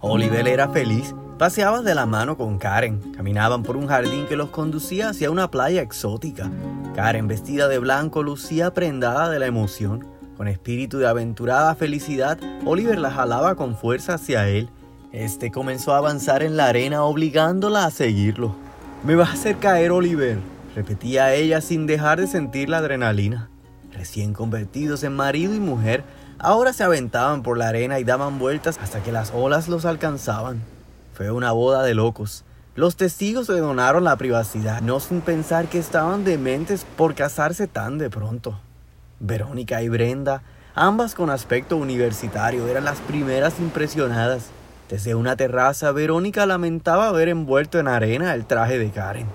Oliver 0.00 0.46
era 0.46 0.68
feliz. 0.68 1.12
Paseaba 1.38 1.82
de 1.82 1.94
la 1.94 2.06
mano 2.06 2.36
con 2.36 2.58
Karen. 2.58 3.00
Caminaban 3.16 3.64
por 3.64 3.76
un 3.76 3.88
jardín 3.88 4.26
que 4.26 4.36
los 4.36 4.50
conducía 4.50 5.08
hacia 5.08 5.30
una 5.30 5.50
playa 5.50 5.82
exótica. 5.82 6.50
Karen, 6.94 7.26
vestida 7.26 7.66
de 7.66 7.80
blanco, 7.80 8.22
lucía 8.22 8.72
prendada 8.72 9.28
de 9.28 9.40
la 9.40 9.46
emoción. 9.46 10.06
Con 10.36 10.46
espíritu 10.46 10.98
de 10.98 11.08
aventurada 11.08 11.74
felicidad, 11.74 12.38
Oliver 12.64 12.98
la 12.98 13.10
jalaba 13.10 13.56
con 13.56 13.76
fuerza 13.76 14.14
hacia 14.14 14.48
él. 14.48 14.68
Este 15.10 15.50
comenzó 15.50 15.94
a 15.94 15.98
avanzar 15.98 16.44
en 16.44 16.56
la 16.56 16.66
arena 16.66 17.02
obligándola 17.02 17.84
a 17.84 17.90
seguirlo. 17.90 18.54
Me 19.04 19.16
vas 19.16 19.30
a 19.30 19.32
hacer 19.32 19.56
caer, 19.56 19.90
Oliver, 19.90 20.38
repetía 20.76 21.34
ella 21.34 21.60
sin 21.60 21.88
dejar 21.88 22.20
de 22.20 22.28
sentir 22.28 22.68
la 22.68 22.78
adrenalina. 22.78 23.48
Recién 23.92 24.32
convertidos 24.32 25.02
en 25.02 25.16
marido 25.16 25.56
y 25.56 25.60
mujer, 25.60 26.04
ahora 26.38 26.72
se 26.72 26.84
aventaban 26.84 27.42
por 27.42 27.58
la 27.58 27.68
arena 27.68 27.98
y 27.98 28.04
daban 28.04 28.38
vueltas 28.38 28.78
hasta 28.82 29.02
que 29.02 29.12
las 29.12 29.32
olas 29.34 29.68
los 29.68 29.84
alcanzaban. 29.84 30.62
Fue 31.14 31.30
una 31.30 31.52
boda 31.52 31.82
de 31.82 31.94
locos. 31.94 32.44
Los 32.74 32.96
testigos 32.96 33.48
le 33.48 33.58
donaron 33.58 34.04
la 34.04 34.16
privacidad, 34.16 34.80
no 34.82 35.00
sin 35.00 35.20
pensar 35.20 35.66
que 35.66 35.78
estaban 35.78 36.24
dementes 36.24 36.86
por 36.96 37.14
casarse 37.14 37.66
tan 37.66 37.98
de 37.98 38.08
pronto. 38.08 38.60
Verónica 39.18 39.82
y 39.82 39.88
Brenda, 39.88 40.42
ambas 40.76 41.16
con 41.16 41.28
aspecto 41.28 41.76
universitario, 41.76 42.68
eran 42.68 42.84
las 42.84 43.00
primeras 43.00 43.58
impresionadas. 43.58 44.50
Desde 44.88 45.16
una 45.16 45.34
terraza, 45.34 45.90
Verónica 45.90 46.46
lamentaba 46.46 47.08
haber 47.08 47.28
envuelto 47.28 47.80
en 47.80 47.88
arena 47.88 48.32
el 48.32 48.46
traje 48.46 48.78
de 48.78 48.90
Karen. 48.90 49.26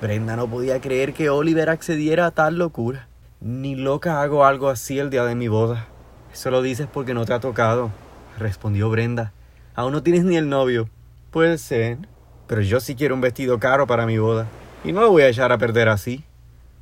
Brenda 0.00 0.36
no 0.36 0.46
podía 0.46 0.80
creer 0.80 1.12
que 1.12 1.28
Oliver 1.28 1.70
accediera 1.70 2.26
a 2.26 2.30
tal 2.30 2.56
locura. 2.56 3.08
Ni 3.40 3.74
loca 3.74 4.22
hago 4.22 4.44
algo 4.44 4.68
así 4.68 5.00
el 5.00 5.10
día 5.10 5.24
de 5.24 5.34
mi 5.34 5.48
boda. 5.48 5.88
Eso 6.32 6.50
lo 6.50 6.62
dices 6.62 6.88
porque 6.92 7.14
no 7.14 7.26
te 7.26 7.34
ha 7.34 7.40
tocado, 7.40 7.90
respondió 8.38 8.88
Brenda. 8.88 9.32
Aún 9.74 9.92
no 9.92 10.02
tienes 10.02 10.24
ni 10.24 10.36
el 10.36 10.48
novio. 10.48 10.88
Puede 11.30 11.58
ser, 11.58 11.98
pero 12.46 12.62
yo 12.62 12.80
sí 12.80 12.94
quiero 12.94 13.14
un 13.14 13.20
vestido 13.20 13.58
caro 13.58 13.86
para 13.86 14.06
mi 14.06 14.18
boda. 14.18 14.46
Y 14.84 14.92
no 14.92 15.00
lo 15.00 15.10
voy 15.10 15.22
a 15.22 15.28
echar 15.28 15.52
a 15.52 15.58
perder 15.58 15.88
así. 15.88 16.24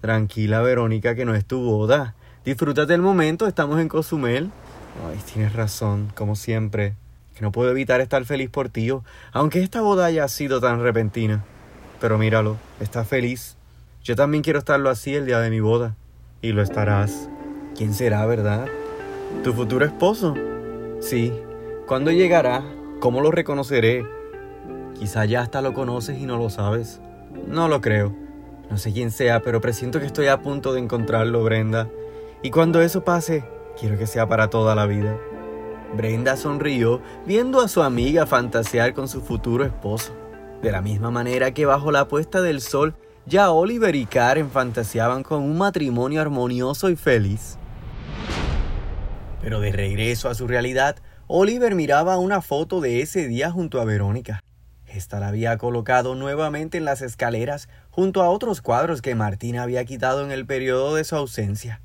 Tranquila, 0.00 0.60
Verónica, 0.62 1.14
que 1.14 1.24
no 1.24 1.34
es 1.34 1.44
tu 1.44 1.62
boda. 1.62 2.14
Disfrútate 2.44 2.92
del 2.92 3.02
momento, 3.02 3.46
estamos 3.46 3.80
en 3.80 3.88
Cozumel. 3.88 4.50
Ay, 5.08 5.18
tienes 5.32 5.52
razón, 5.52 6.12
como 6.14 6.36
siempre. 6.36 6.94
Que 7.34 7.42
no 7.42 7.52
puedo 7.52 7.70
evitar 7.70 8.00
estar 8.00 8.24
feliz 8.24 8.50
por 8.50 8.68
ti, 8.70 8.90
aunque 9.32 9.62
esta 9.62 9.82
boda 9.82 10.06
haya 10.06 10.26
sido 10.28 10.60
tan 10.60 10.82
repentina. 10.82 11.44
Pero 12.00 12.18
míralo, 12.18 12.56
estás 12.80 13.06
feliz. 13.06 13.56
Yo 14.02 14.16
también 14.16 14.42
quiero 14.42 14.58
estarlo 14.58 14.88
así 14.88 15.14
el 15.14 15.26
día 15.26 15.40
de 15.40 15.50
mi 15.50 15.60
boda. 15.60 15.96
Y 16.40 16.52
lo 16.52 16.62
estarás. 16.62 17.28
¿Quién 17.76 17.92
será, 17.92 18.24
verdad? 18.24 18.66
¿Tu 19.44 19.54
futuro 19.54 19.86
esposo? 19.86 20.34
Sí. 21.00 21.32
¿Cuándo 21.86 22.10
llegará? 22.10 22.62
¿Cómo 23.00 23.22
lo 23.22 23.30
reconoceré? 23.30 24.06
Quizá 24.98 25.24
ya 25.24 25.40
hasta 25.40 25.62
lo 25.62 25.72
conoces 25.72 26.18
y 26.18 26.26
no 26.26 26.36
lo 26.36 26.50
sabes. 26.50 27.00
No 27.46 27.66
lo 27.68 27.80
creo. 27.80 28.14
No 28.70 28.76
sé 28.76 28.92
quién 28.92 29.10
sea, 29.10 29.40
pero 29.40 29.62
presiento 29.62 29.98
que 29.98 30.04
estoy 30.06 30.26
a 30.26 30.42
punto 30.42 30.74
de 30.74 30.80
encontrarlo, 30.80 31.42
Brenda. 31.42 31.88
Y 32.42 32.50
cuando 32.50 32.82
eso 32.82 33.02
pase, 33.02 33.44
quiero 33.78 33.96
que 33.96 34.06
sea 34.06 34.28
para 34.28 34.50
toda 34.50 34.74
la 34.74 34.84
vida. 34.84 35.16
Brenda 35.96 36.36
sonrió 36.36 37.00
viendo 37.26 37.60
a 37.60 37.68
su 37.68 37.82
amiga 37.82 38.26
fantasear 38.26 38.92
con 38.92 39.08
su 39.08 39.22
futuro 39.22 39.64
esposo. 39.64 40.12
De 40.62 40.70
la 40.70 40.82
misma 40.82 41.10
manera 41.10 41.54
que 41.54 41.64
bajo 41.64 41.90
la 41.90 42.06
puesta 42.08 42.42
del 42.42 42.60
sol, 42.60 42.94
ya 43.24 43.50
Oliver 43.50 43.94
y 43.94 44.04
Karen 44.04 44.50
fantaseaban 44.50 45.22
con 45.22 45.42
un 45.42 45.56
matrimonio 45.56 46.20
armonioso 46.20 46.90
y 46.90 46.96
feliz. 46.96 47.56
Pero 49.40 49.60
de 49.60 49.72
regreso 49.72 50.28
a 50.28 50.34
su 50.34 50.46
realidad, 50.46 50.96
Oliver 51.26 51.74
miraba 51.74 52.18
una 52.18 52.42
foto 52.42 52.80
de 52.80 53.00
ese 53.00 53.26
día 53.26 53.50
junto 53.50 53.80
a 53.80 53.84
Verónica. 53.84 54.42
Esta 54.86 55.20
la 55.20 55.28
había 55.28 55.56
colocado 55.56 56.14
nuevamente 56.14 56.78
en 56.78 56.84
las 56.84 57.00
escaleras 57.00 57.68
junto 57.90 58.22
a 58.22 58.28
otros 58.28 58.60
cuadros 58.60 59.02
que 59.02 59.14
Martina 59.14 59.62
había 59.62 59.84
quitado 59.84 60.24
en 60.24 60.32
el 60.32 60.46
periodo 60.46 60.96
de 60.96 61.04
su 61.04 61.14
ausencia. 61.16 61.80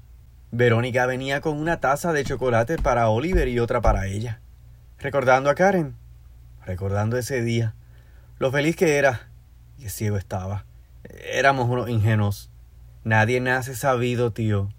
Verónica 0.51 1.05
venía 1.05 1.41
con 1.41 1.57
una 1.57 1.79
taza 1.79 2.13
de 2.13 2.23
chocolate 2.23 2.77
para 2.77 3.09
Oliver 3.09 3.47
y 3.47 3.59
otra 3.59 3.81
para 3.81 4.07
ella. 4.07 4.41
Recordando 4.97 5.49
a 5.49 5.55
Karen, 5.55 5.95
recordando 6.65 7.17
ese 7.17 7.41
día, 7.41 7.75
lo 8.39 8.51
feliz 8.51 8.75
que 8.75 8.97
era 8.97 9.29
y 9.77 9.83
qué 9.83 9.89
ciego 9.89 10.17
estaba. 10.17 10.65
Éramos 11.31 11.69
unos 11.69 11.89
ingenuos. 11.89 12.49
Nadie 13.03 13.39
nace 13.39 13.75
sabido, 13.75 14.31
tío. 14.31 14.69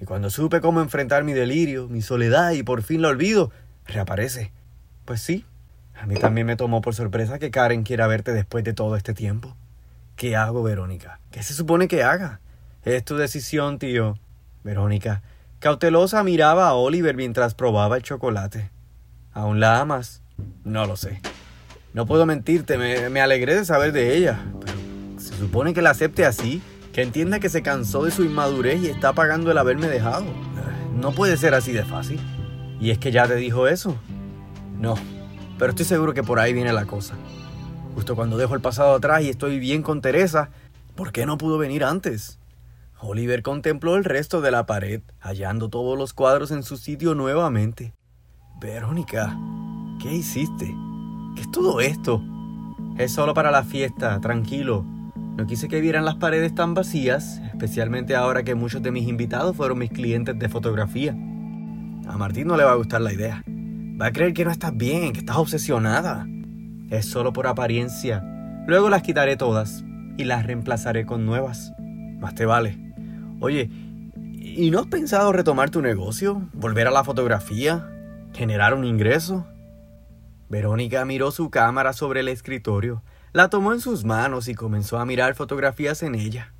Y 0.00 0.04
cuando 0.04 0.30
supe 0.30 0.60
cómo 0.60 0.80
enfrentar 0.80 1.24
mi 1.24 1.32
delirio, 1.32 1.88
mi 1.88 2.02
soledad 2.02 2.52
y 2.52 2.62
por 2.62 2.82
fin 2.82 3.02
lo 3.02 3.08
olvido, 3.08 3.50
reaparece. 3.86 4.52
Pues 5.04 5.20
sí, 5.20 5.44
a 6.00 6.06
mí 6.06 6.14
también 6.14 6.46
me 6.46 6.56
tomó 6.56 6.80
por 6.80 6.94
sorpresa 6.94 7.38
que 7.38 7.50
Karen 7.50 7.82
quiera 7.82 8.06
verte 8.06 8.32
después 8.32 8.62
de 8.62 8.72
todo 8.72 8.96
este 8.96 9.14
tiempo. 9.14 9.56
¿Qué 10.14 10.36
hago, 10.36 10.62
Verónica? 10.62 11.20
¿Qué 11.30 11.42
se 11.42 11.54
supone 11.54 11.88
que 11.88 12.02
haga? 12.02 12.40
Es 12.84 13.04
tu 13.04 13.16
decisión, 13.16 13.78
tío. 13.78 14.18
Verónica, 14.62 15.22
cautelosa, 15.58 16.22
miraba 16.22 16.68
a 16.68 16.74
Oliver 16.74 17.16
mientras 17.16 17.54
probaba 17.54 17.96
el 17.96 18.02
chocolate. 18.02 18.70
¿Aún 19.32 19.60
la 19.60 19.80
amas? 19.80 20.22
No 20.64 20.86
lo 20.86 20.96
sé. 20.96 21.20
No 21.94 22.06
puedo 22.06 22.26
mentirte, 22.26 22.78
me, 22.78 23.08
me 23.08 23.20
alegré 23.20 23.54
de 23.54 23.64
saber 23.64 23.92
de 23.92 24.16
ella. 24.16 24.44
Pero 24.60 24.78
se 25.18 25.36
supone 25.36 25.74
que 25.74 25.82
la 25.82 25.90
acepte 25.90 26.26
así, 26.26 26.62
que 26.98 27.04
entienda 27.04 27.38
que 27.38 27.48
se 27.48 27.62
cansó 27.62 28.02
de 28.02 28.10
su 28.10 28.24
inmadurez 28.24 28.82
y 28.82 28.88
está 28.88 29.12
pagando 29.12 29.52
el 29.52 29.58
haberme 29.58 29.86
dejado. 29.86 30.26
No 30.96 31.12
puede 31.12 31.36
ser 31.36 31.54
así 31.54 31.70
de 31.70 31.84
fácil. 31.84 32.18
¿Y 32.80 32.90
es 32.90 32.98
que 32.98 33.12
ya 33.12 33.28
te 33.28 33.36
dijo 33.36 33.68
eso? 33.68 33.96
No, 34.80 34.96
pero 35.60 35.70
estoy 35.70 35.84
seguro 35.84 36.12
que 36.12 36.24
por 36.24 36.40
ahí 36.40 36.52
viene 36.52 36.72
la 36.72 36.86
cosa. 36.86 37.14
Justo 37.94 38.16
cuando 38.16 38.36
dejo 38.36 38.56
el 38.56 38.60
pasado 38.60 38.96
atrás 38.96 39.22
y 39.22 39.28
estoy 39.28 39.60
bien 39.60 39.84
con 39.84 40.00
Teresa, 40.00 40.50
¿por 40.96 41.12
qué 41.12 41.24
no 41.24 41.38
pudo 41.38 41.56
venir 41.56 41.84
antes? 41.84 42.40
Oliver 42.98 43.44
contempló 43.44 43.94
el 43.94 44.02
resto 44.02 44.40
de 44.40 44.50
la 44.50 44.66
pared, 44.66 45.00
hallando 45.20 45.68
todos 45.68 45.96
los 45.96 46.12
cuadros 46.14 46.50
en 46.50 46.64
su 46.64 46.76
sitio 46.76 47.14
nuevamente. 47.14 47.94
Verónica, 48.60 49.38
¿qué 50.02 50.12
hiciste? 50.12 50.74
¿Qué 51.36 51.42
es 51.42 51.50
todo 51.52 51.80
esto? 51.80 52.20
Es 52.98 53.12
solo 53.12 53.34
para 53.34 53.52
la 53.52 53.62
fiesta, 53.62 54.20
tranquilo. 54.20 54.97
No 55.38 55.46
quise 55.46 55.68
que 55.68 55.80
vieran 55.80 56.04
las 56.04 56.16
paredes 56.16 56.52
tan 56.52 56.74
vacías, 56.74 57.40
especialmente 57.52 58.16
ahora 58.16 58.42
que 58.42 58.56
muchos 58.56 58.82
de 58.82 58.90
mis 58.90 59.06
invitados 59.06 59.56
fueron 59.56 59.78
mis 59.78 59.90
clientes 59.90 60.36
de 60.36 60.48
fotografía. 60.48 61.12
A 61.12 62.18
Martín 62.18 62.48
no 62.48 62.56
le 62.56 62.64
va 62.64 62.72
a 62.72 62.74
gustar 62.74 63.02
la 63.02 63.12
idea. 63.12 63.44
Va 63.46 64.06
a 64.06 64.12
creer 64.12 64.34
que 64.34 64.44
no 64.44 64.50
estás 64.50 64.76
bien, 64.76 65.12
que 65.12 65.20
estás 65.20 65.36
obsesionada. 65.36 66.26
Es 66.90 67.06
solo 67.06 67.32
por 67.32 67.46
apariencia. 67.46 68.20
Luego 68.66 68.88
las 68.88 69.02
quitaré 69.02 69.36
todas 69.36 69.84
y 70.16 70.24
las 70.24 70.44
reemplazaré 70.44 71.06
con 71.06 71.24
nuevas. 71.24 71.72
Más 72.18 72.34
te 72.34 72.44
vale. 72.44 72.76
Oye, 73.38 73.70
¿y 74.40 74.72
no 74.72 74.80
has 74.80 74.86
pensado 74.88 75.32
retomar 75.32 75.70
tu 75.70 75.82
negocio? 75.82 76.48
¿Volver 76.52 76.88
a 76.88 76.90
la 76.90 77.04
fotografía? 77.04 77.88
¿Generar 78.34 78.74
un 78.74 78.84
ingreso? 78.84 79.46
Verónica 80.48 81.04
miró 81.04 81.30
su 81.30 81.48
cámara 81.48 81.92
sobre 81.92 82.20
el 82.20 82.28
escritorio, 82.28 83.04
la 83.32 83.48
tomó 83.50 83.72
en 83.72 83.80
sus 83.80 84.04
manos 84.04 84.48
y 84.48 84.54
comenzó 84.54 84.98
a 84.98 85.04
mirar 85.04 85.34
fotografías 85.34 86.02
en 86.02 86.14
ella. 86.14 86.52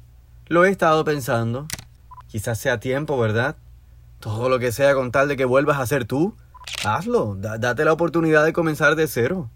Lo 0.47 0.65
he 0.65 0.71
estado 0.71 1.05
pensando. 1.05 1.67
Quizás 2.29 2.59
sea 2.59 2.81
tiempo, 2.81 3.19
¿verdad? 3.19 3.57
Todo 4.21 4.49
lo 4.49 4.59
que 4.59 4.73
sea 4.73 4.95
con 4.95 5.11
tal 5.11 5.29
de 5.29 5.37
que 5.37 5.45
vuelvas 5.45 5.79
a 5.79 5.87
ser 5.87 6.05
tú, 6.05 6.35
hazlo, 6.85 7.37
date 7.37 7.85
la 7.85 7.93
oportunidad 7.93 8.45
de 8.45 8.53
comenzar 8.53 8.97
de 8.97 9.07
cero. 9.07 9.49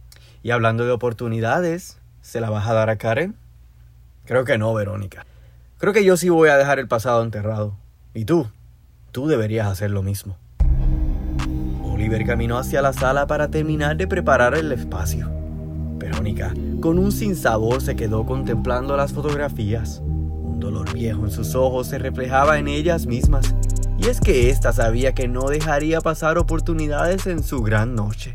Y 0.43 0.51
hablando 0.51 0.85
de 0.85 0.93
oportunidades, 0.93 1.99
¿se 2.21 2.41
la 2.41 2.51
vas 2.51 2.67
a 2.67 2.73
dar 2.73 2.91
a 2.91 2.97
Karen? 2.97 3.37
Creo 4.25 4.45
que 4.45 4.59
no, 4.59 4.73
Verónica. 4.73 5.27
Creo 5.79 5.93
que 5.93 6.05
yo 6.05 6.17
sí 6.17 6.29
voy 6.29 6.49
a 6.49 6.57
dejar 6.57 6.79
el 6.79 6.89
pasado 6.89 7.23
enterrado. 7.23 7.77
¿Y 8.15 8.25
tú? 8.25 8.49
Tú 9.11 9.27
deberías 9.27 9.67
hacer 9.67 9.91
lo 9.91 10.03
mismo. 10.03 10.37
Oliver 11.83 12.25
caminó 12.25 12.57
hacia 12.59 12.83
la 12.83 12.93
sala 12.93 13.27
para 13.27 13.49
terminar 13.49 13.97
de 13.97 14.07
preparar 14.07 14.55
el 14.55 14.73
espacio. 14.73 15.42
Verónica, 16.03 16.53
con 16.81 16.99
un 16.99 17.13
sinsabor, 17.13 17.81
se 17.81 17.95
quedó 17.95 18.27
contemplando 18.27 18.97
las 18.97 19.13
fotografías. 19.13 20.01
Un 20.03 20.59
dolor 20.59 20.93
viejo 20.93 21.25
en 21.25 21.31
sus 21.31 21.55
ojos 21.55 21.87
se 21.87 21.99
reflejaba 21.99 22.59
en 22.59 22.67
ellas 22.67 23.07
mismas 23.07 23.55
y 23.99 24.09
es 24.09 24.21
que 24.21 24.51
ésta 24.51 24.73
sabía 24.73 25.13
que 25.13 25.29
no 25.29 25.49
dejaría 25.49 26.01
pasar 26.01 26.39
oportunidades 26.39 27.27
en 27.29 27.43
su 27.43 27.63
gran 27.63 27.95
noche. 27.95 28.35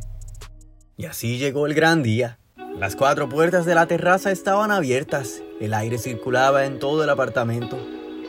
Y 0.95 1.05
así 1.05 1.37
llegó 1.37 1.67
el 1.67 1.73
gran 1.73 2.03
día. 2.03 2.39
Las 2.79 2.95
cuatro 2.95 3.27
puertas 3.27 3.65
de 3.65 3.75
la 3.75 3.85
terraza 3.85 4.31
estaban 4.31 4.71
abiertas, 4.71 5.43
el 5.59 5.73
aire 5.73 5.97
circulaba 5.97 6.65
en 6.65 6.79
todo 6.79 7.03
el 7.03 7.09
apartamento. 7.09 7.77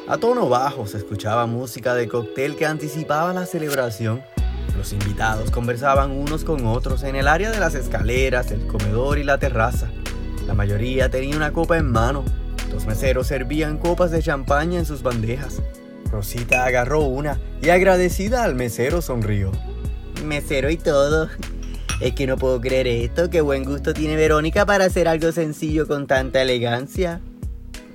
A 0.08 0.18
tono 0.18 0.48
bajo 0.48 0.86
se 0.86 0.96
escuchaba 0.96 1.46
música 1.46 1.94
de 1.94 2.08
cóctel 2.08 2.56
que 2.56 2.66
anticipaba 2.66 3.32
la 3.32 3.46
celebración. 3.46 4.20
Los 4.78 4.92
invitados 4.92 5.50
conversaban 5.50 6.12
unos 6.12 6.44
con 6.44 6.64
otros 6.64 7.02
en 7.02 7.16
el 7.16 7.26
área 7.26 7.50
de 7.50 7.58
las 7.58 7.74
escaleras, 7.74 8.52
el 8.52 8.64
comedor 8.68 9.18
y 9.18 9.24
la 9.24 9.36
terraza. 9.36 9.90
La 10.46 10.54
mayoría 10.54 11.10
tenía 11.10 11.34
una 11.34 11.52
copa 11.52 11.76
en 11.78 11.90
mano. 11.90 12.24
Los 12.72 12.86
meseros 12.86 13.26
servían 13.26 13.78
copas 13.78 14.12
de 14.12 14.22
champaña 14.22 14.78
en 14.78 14.86
sus 14.86 15.02
bandejas. 15.02 15.60
Rosita 16.12 16.64
agarró 16.64 17.00
una 17.00 17.40
y 17.60 17.70
agradecida 17.70 18.44
al 18.44 18.54
mesero 18.54 19.02
sonrió. 19.02 19.50
Mesero 20.24 20.70
y 20.70 20.76
todo. 20.76 21.28
Es 22.00 22.12
que 22.12 22.28
no 22.28 22.36
puedo 22.36 22.60
creer 22.60 22.86
esto, 22.86 23.30
qué 23.30 23.40
buen 23.40 23.64
gusto 23.64 23.92
tiene 23.92 24.14
Verónica 24.14 24.64
para 24.64 24.84
hacer 24.84 25.08
algo 25.08 25.32
sencillo 25.32 25.88
con 25.88 26.06
tanta 26.06 26.40
elegancia. 26.40 27.20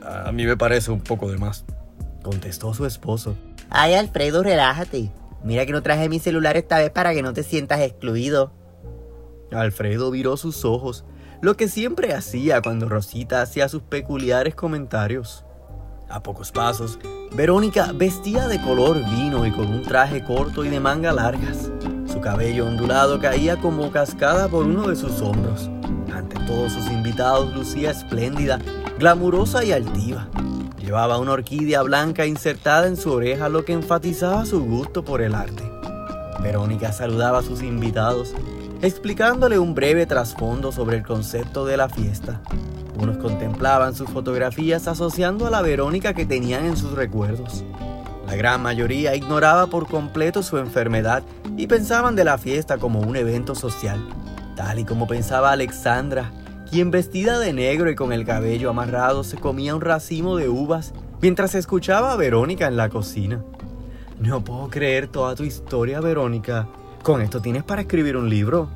A 0.02 0.34
mí 0.34 0.46
me 0.46 0.58
parece 0.58 0.92
un 0.92 1.00
poco 1.00 1.32
de 1.32 1.38
más, 1.38 1.64
contestó 2.24 2.74
su 2.74 2.86
esposo. 2.86 3.38
Ay, 3.70 3.94
Alfredo, 3.94 4.44
relájate. 4.44 5.10
Mira 5.44 5.66
que 5.66 5.74
no 5.74 5.84
traje 5.84 6.10
mi 6.10 6.20
celular 6.20 6.56
esta 6.58 6.78
vez 6.78 6.90
para 6.90 7.14
que 7.14 7.22
no 7.22 7.34
te 7.34 7.44
sientas 7.44 7.82
excluido. 7.82 8.52
Alfredo 9.52 10.10
viró 10.10 10.38
sus 10.38 10.66
ojos, 10.66 11.06
lo 11.42 11.58
que 11.58 11.68
siempre 11.68 12.14
hacía 12.14 12.62
cuando 12.62 12.88
Rosita 12.88 13.42
hacía 13.42 13.68
sus 13.68 13.82
peculiares 13.82 14.56
comentarios. 14.56 15.46
A 16.10 16.24
pocos 16.24 16.52
pasos, 16.52 17.00
Verónica 17.36 17.92
vestía 17.94 18.48
de 18.48 18.62
color 18.62 19.04
vino 19.04 19.46
y 19.46 19.52
con 19.52 19.68
un 19.68 19.82
traje 19.82 20.24
corto 20.24 20.64
y 20.64 20.70
de 20.70 20.80
manga 20.80 21.12
largas. 21.12 21.72
Su 22.06 22.22
cabello 22.22 22.68
ondulado 22.68 23.20
caía 23.20 23.58
como 23.58 23.92
cascada 23.92 24.48
por 24.48 24.66
uno 24.66 24.88
de 24.88 24.96
sus 24.96 25.22
hombros. 25.22 25.70
Ante 26.14 26.36
todos 26.46 26.74
sus 26.74 26.86
invitados 26.88 27.54
lucía 27.56 27.92
espléndida, 27.92 28.60
glamurosa 29.00 29.64
y 29.64 29.72
altiva. 29.72 30.30
Llevaba 30.84 31.18
una 31.18 31.32
orquídea 31.32 31.82
blanca 31.82 32.26
insertada 32.26 32.88
en 32.88 32.98
su 32.98 33.14
oreja, 33.14 33.48
lo 33.48 33.64
que 33.64 33.72
enfatizaba 33.72 34.46
su 34.46 34.66
gusto 34.66 35.06
por 35.06 35.22
el 35.22 35.34
arte. 35.34 35.64
Verónica 36.42 36.92
saludaba 36.92 37.40
a 37.40 37.42
sus 37.42 37.64
invitados, 37.64 38.34
explicándole 38.82 39.58
un 39.58 39.76
breve 39.76 40.06
trasfondo 40.06 40.74
sobre 40.74 40.98
el 40.98 41.04
concepto 41.04 41.66
de 41.66 41.78
la 41.78 41.88
fiesta. 41.88 42.42
Unos 43.00 43.18
contemplaban 43.18 43.96
sus 43.96 44.10
fotografías 44.10 44.90
asociando 44.90 45.48
a 45.48 45.50
la 45.50 45.62
Verónica 45.62 46.14
que 46.14 46.26
tenían 46.26 46.66
en 46.66 46.76
sus 46.76 46.92
recuerdos. 46.92 47.64
La 48.28 48.36
gran 48.36 48.62
mayoría 48.62 49.16
ignoraba 49.16 49.68
por 49.68 49.88
completo 49.88 50.44
su 50.44 50.58
enfermedad 50.58 51.24
y 51.56 51.68
pensaban 51.68 52.18
de 52.18 52.26
la 52.26 52.38
fiesta 52.38 52.78
como 52.78 53.00
un 53.00 53.16
evento 53.16 53.56
social, 53.56 54.06
tal 54.58 54.80
y 54.80 54.84
como 54.84 55.08
pensaba 55.08 55.54
Alexandra, 55.54 56.30
quien 56.74 56.90
vestida 56.90 57.38
de 57.38 57.54
negro 57.54 57.92
y 57.92 57.96
con 57.96 58.12
el 58.12 58.26
cabello 58.26 58.72
amarrado 58.72 59.24
se 59.24 59.38
comía 59.38 59.76
un 59.76 59.82
racimo 59.82 60.38
de 60.38 60.50
uvas 60.50 60.92
mientras 61.22 61.54
escuchaba 61.54 62.12
a 62.12 62.16
Verónica 62.16 62.66
en 62.66 62.78
la 62.78 62.90
cocina. 62.90 63.44
No 64.20 64.44
puedo 64.44 64.70
creer 64.72 65.08
toda 65.08 65.36
tu 65.36 65.44
historia, 65.44 66.02
Verónica. 66.02 66.68
Con 67.04 67.22
esto 67.22 67.44
tienes 67.44 67.62
para 67.62 67.82
escribir 67.82 68.18
un 68.18 68.28
libro. 68.28 68.70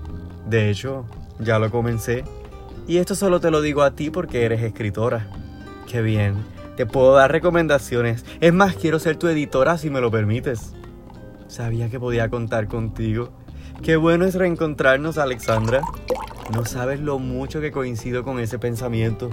De 0.47 0.69
hecho, 0.69 1.05
ya 1.39 1.57
lo 1.57 1.71
comencé. 1.71 2.23
Y 2.87 2.97
esto 2.97 3.15
solo 3.15 3.39
te 3.39 3.49
lo 3.49 3.61
digo 3.61 3.81
a 3.81 3.95
ti 3.95 4.11
porque 4.11 4.45
eres 4.45 4.61
escritora. 4.61 5.31
Qué 5.87 6.03
bien. 6.03 6.35
Te 6.75 6.85
puedo 6.85 7.15
dar 7.15 7.31
recomendaciones. 7.31 8.25
Es 8.41 8.53
más, 8.53 8.75
quiero 8.75 8.99
ser 8.99 9.15
tu 9.17 9.27
editora 9.27 9.79
si 9.79 9.89
me 9.89 10.01
lo 10.01 10.11
permites. 10.11 10.75
Sabía 11.47 11.89
que 11.89 11.99
podía 11.99 12.29
contar 12.29 12.67
contigo. 12.67 13.31
Qué 13.81 13.95
bueno 13.95 14.25
es 14.25 14.35
reencontrarnos, 14.35 15.17
Alexandra. 15.17 15.81
No 16.53 16.65
sabes 16.65 17.01
lo 17.01 17.19
mucho 17.19 17.59
que 17.59 17.71
coincido 17.71 18.23
con 18.23 18.39
ese 18.39 18.57
pensamiento. 18.57 19.29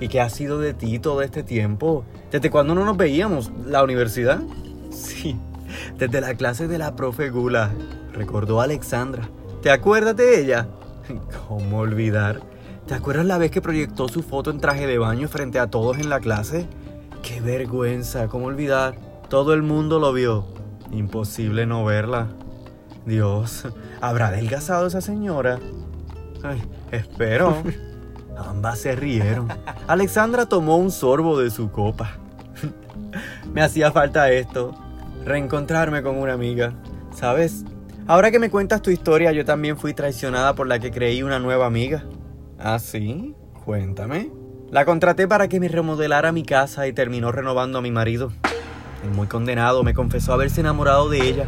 ¿Y 0.00 0.08
qué 0.08 0.20
ha 0.20 0.28
sido 0.28 0.58
de 0.58 0.74
ti 0.74 0.98
todo 0.98 1.22
este 1.22 1.42
tiempo? 1.42 2.04
¿Desde 2.30 2.50
cuándo 2.50 2.74
no 2.74 2.84
nos 2.84 2.96
veíamos? 2.96 3.50
¿La 3.66 3.82
universidad? 3.82 4.40
Sí, 4.90 5.36
desde 5.98 6.22
la 6.22 6.34
clase 6.34 6.66
de 6.66 6.78
la 6.78 6.96
profe 6.96 7.28
Gula, 7.28 7.70
recordó 8.12 8.62
Alexandra. 8.62 9.28
¿Te 9.62 9.70
acuerdas 9.70 10.16
de 10.16 10.40
ella? 10.40 10.66
¿Cómo 11.48 11.80
olvidar? 11.80 12.40
¿Te 12.86 12.94
acuerdas 12.94 13.26
la 13.26 13.36
vez 13.36 13.50
que 13.50 13.60
proyectó 13.60 14.08
su 14.08 14.22
foto 14.22 14.50
en 14.50 14.60
traje 14.60 14.86
de 14.86 14.96
baño 14.96 15.28
frente 15.28 15.58
a 15.58 15.66
todos 15.66 15.98
en 15.98 16.08
la 16.08 16.20
clase? 16.20 16.66
¡Qué 17.22 17.40
vergüenza! 17.42 18.28
¿Cómo 18.28 18.46
olvidar? 18.46 18.96
Todo 19.28 19.52
el 19.52 19.62
mundo 19.62 20.00
lo 20.00 20.12
vio. 20.12 20.46
Imposible 20.90 21.66
no 21.66 21.84
verla. 21.84 22.28
Dios, 23.04 23.66
¿habrá 24.00 24.28
adelgazado 24.28 24.86
esa 24.86 25.02
señora? 25.02 25.58
Ay, 26.42 26.62
espero. 26.92 27.62
Ambas 28.36 28.80
se 28.80 28.94
rieron. 28.94 29.48
Alexandra 29.86 30.46
tomó 30.46 30.76
un 30.76 30.90
sorbo 30.90 31.38
de 31.38 31.50
su 31.50 31.70
copa. 31.70 32.12
me 33.52 33.62
hacía 33.62 33.90
falta 33.90 34.30
esto, 34.30 34.74
reencontrarme 35.24 36.02
con 36.02 36.16
una 36.16 36.34
amiga. 36.34 36.72
¿Sabes? 37.14 37.64
Ahora 38.06 38.30
que 38.30 38.38
me 38.38 38.50
cuentas 38.50 38.80
tu 38.80 38.90
historia, 38.90 39.32
yo 39.32 39.44
también 39.44 39.76
fui 39.76 39.92
traicionada 39.92 40.54
por 40.54 40.66
la 40.66 40.78
que 40.78 40.90
creí 40.90 41.22
una 41.22 41.38
nueva 41.38 41.66
amiga. 41.66 42.04
¿Ah, 42.58 42.78
sí? 42.78 43.34
Cuéntame. 43.64 44.30
La 44.70 44.84
contraté 44.84 45.26
para 45.26 45.48
que 45.48 45.60
me 45.60 45.68
remodelara 45.68 46.32
mi 46.32 46.42
casa 46.42 46.86
y 46.86 46.92
terminó 46.92 47.32
renovando 47.32 47.78
a 47.78 47.82
mi 47.82 47.90
marido. 47.90 48.32
El 49.04 49.10
muy 49.10 49.26
condenado 49.26 49.82
me 49.82 49.94
confesó 49.94 50.32
haberse 50.32 50.60
enamorado 50.60 51.08
de 51.08 51.28
ella. 51.28 51.46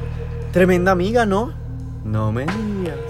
Tremenda 0.52 0.92
amiga, 0.92 1.26
¿no? 1.26 1.52
No 2.04 2.32
me 2.32 2.46
digas. 2.46 3.09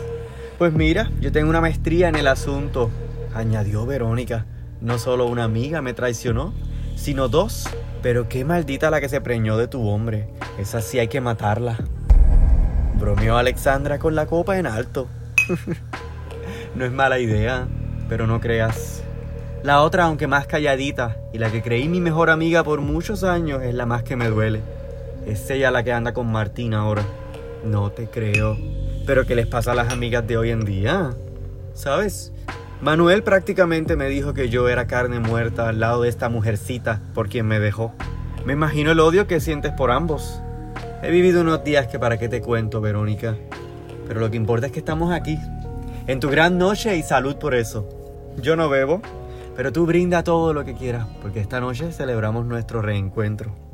Pues 0.60 0.74
mira, 0.74 1.10
yo 1.22 1.32
tengo 1.32 1.48
una 1.48 1.62
maestría 1.62 2.10
en 2.10 2.16
el 2.16 2.26
asunto, 2.26 2.90
añadió 3.34 3.86
Verónica. 3.86 4.44
No 4.82 4.98
solo 4.98 5.24
una 5.24 5.44
amiga 5.44 5.80
me 5.80 5.94
traicionó, 5.94 6.52
sino 6.96 7.28
dos. 7.28 7.66
Pero 8.02 8.28
qué 8.28 8.44
maldita 8.44 8.90
la 8.90 9.00
que 9.00 9.08
se 9.08 9.22
preñó 9.22 9.56
de 9.56 9.68
tu 9.68 9.88
hombre. 9.88 10.28
Esa 10.58 10.82
sí 10.82 10.98
hay 10.98 11.08
que 11.08 11.22
matarla. 11.22 11.78
Bromeó 12.98 13.38
Alexandra 13.38 13.98
con 13.98 14.14
la 14.14 14.26
copa 14.26 14.58
en 14.58 14.66
alto. 14.66 15.08
no 16.74 16.84
es 16.84 16.92
mala 16.92 17.18
idea 17.18 17.66
pero 18.06 18.26
no 18.26 18.38
creas. 18.38 19.02
La 19.62 19.80
otra, 19.80 20.04
aunque 20.04 20.26
más 20.26 20.46
calladita, 20.46 21.16
y 21.32 21.38
la 21.38 21.50
que 21.50 21.62
creí 21.62 21.88
mi 21.88 22.02
mejor 22.02 22.28
amiga 22.28 22.64
por 22.64 22.82
muchos 22.82 23.24
años, 23.24 23.62
es 23.62 23.74
la 23.74 23.86
más 23.86 24.02
que 24.02 24.14
me 24.14 24.28
duele. 24.28 24.60
Es 25.26 25.48
ella 25.48 25.70
la 25.70 25.82
que 25.84 25.94
anda 25.94 26.12
con 26.12 26.30
Martín 26.30 26.74
ahora. 26.74 27.02
No 27.64 27.92
te 27.92 28.10
creo. 28.10 28.58
Pero 29.06 29.26
¿qué 29.26 29.34
les 29.34 29.46
pasa 29.46 29.72
a 29.72 29.74
las 29.74 29.92
amigas 29.92 30.26
de 30.26 30.36
hoy 30.36 30.50
en 30.50 30.64
día? 30.64 31.10
¿Sabes? 31.74 32.32
Manuel 32.80 33.22
prácticamente 33.22 33.96
me 33.96 34.08
dijo 34.08 34.32
que 34.32 34.48
yo 34.48 34.68
era 34.68 34.86
carne 34.86 35.20
muerta 35.20 35.68
al 35.68 35.80
lado 35.80 36.02
de 36.02 36.08
esta 36.08 36.28
mujercita 36.28 37.02
por 37.14 37.28
quien 37.28 37.46
me 37.46 37.60
dejó. 37.60 37.92
Me 38.44 38.54
imagino 38.54 38.92
el 38.92 39.00
odio 39.00 39.26
que 39.26 39.40
sientes 39.40 39.72
por 39.72 39.90
ambos. 39.90 40.40
He 41.02 41.10
vivido 41.10 41.42
unos 41.42 41.62
días 41.64 41.88
que 41.88 41.98
para 41.98 42.18
qué 42.18 42.28
te 42.28 42.40
cuento, 42.40 42.80
Verónica. 42.80 43.36
Pero 44.06 44.20
lo 44.20 44.30
que 44.30 44.36
importa 44.36 44.66
es 44.66 44.72
que 44.72 44.78
estamos 44.78 45.12
aquí, 45.12 45.38
en 46.06 46.20
tu 46.20 46.30
gran 46.30 46.58
noche 46.58 46.96
y 46.96 47.02
salud 47.02 47.36
por 47.36 47.54
eso. 47.54 47.88
Yo 48.38 48.56
no 48.56 48.68
bebo, 48.68 49.02
pero 49.56 49.72
tú 49.72 49.86
brinda 49.86 50.24
todo 50.24 50.52
lo 50.52 50.64
que 50.64 50.74
quieras, 50.74 51.06
porque 51.20 51.40
esta 51.40 51.60
noche 51.60 51.92
celebramos 51.92 52.46
nuestro 52.46 52.80
reencuentro. 52.82 53.69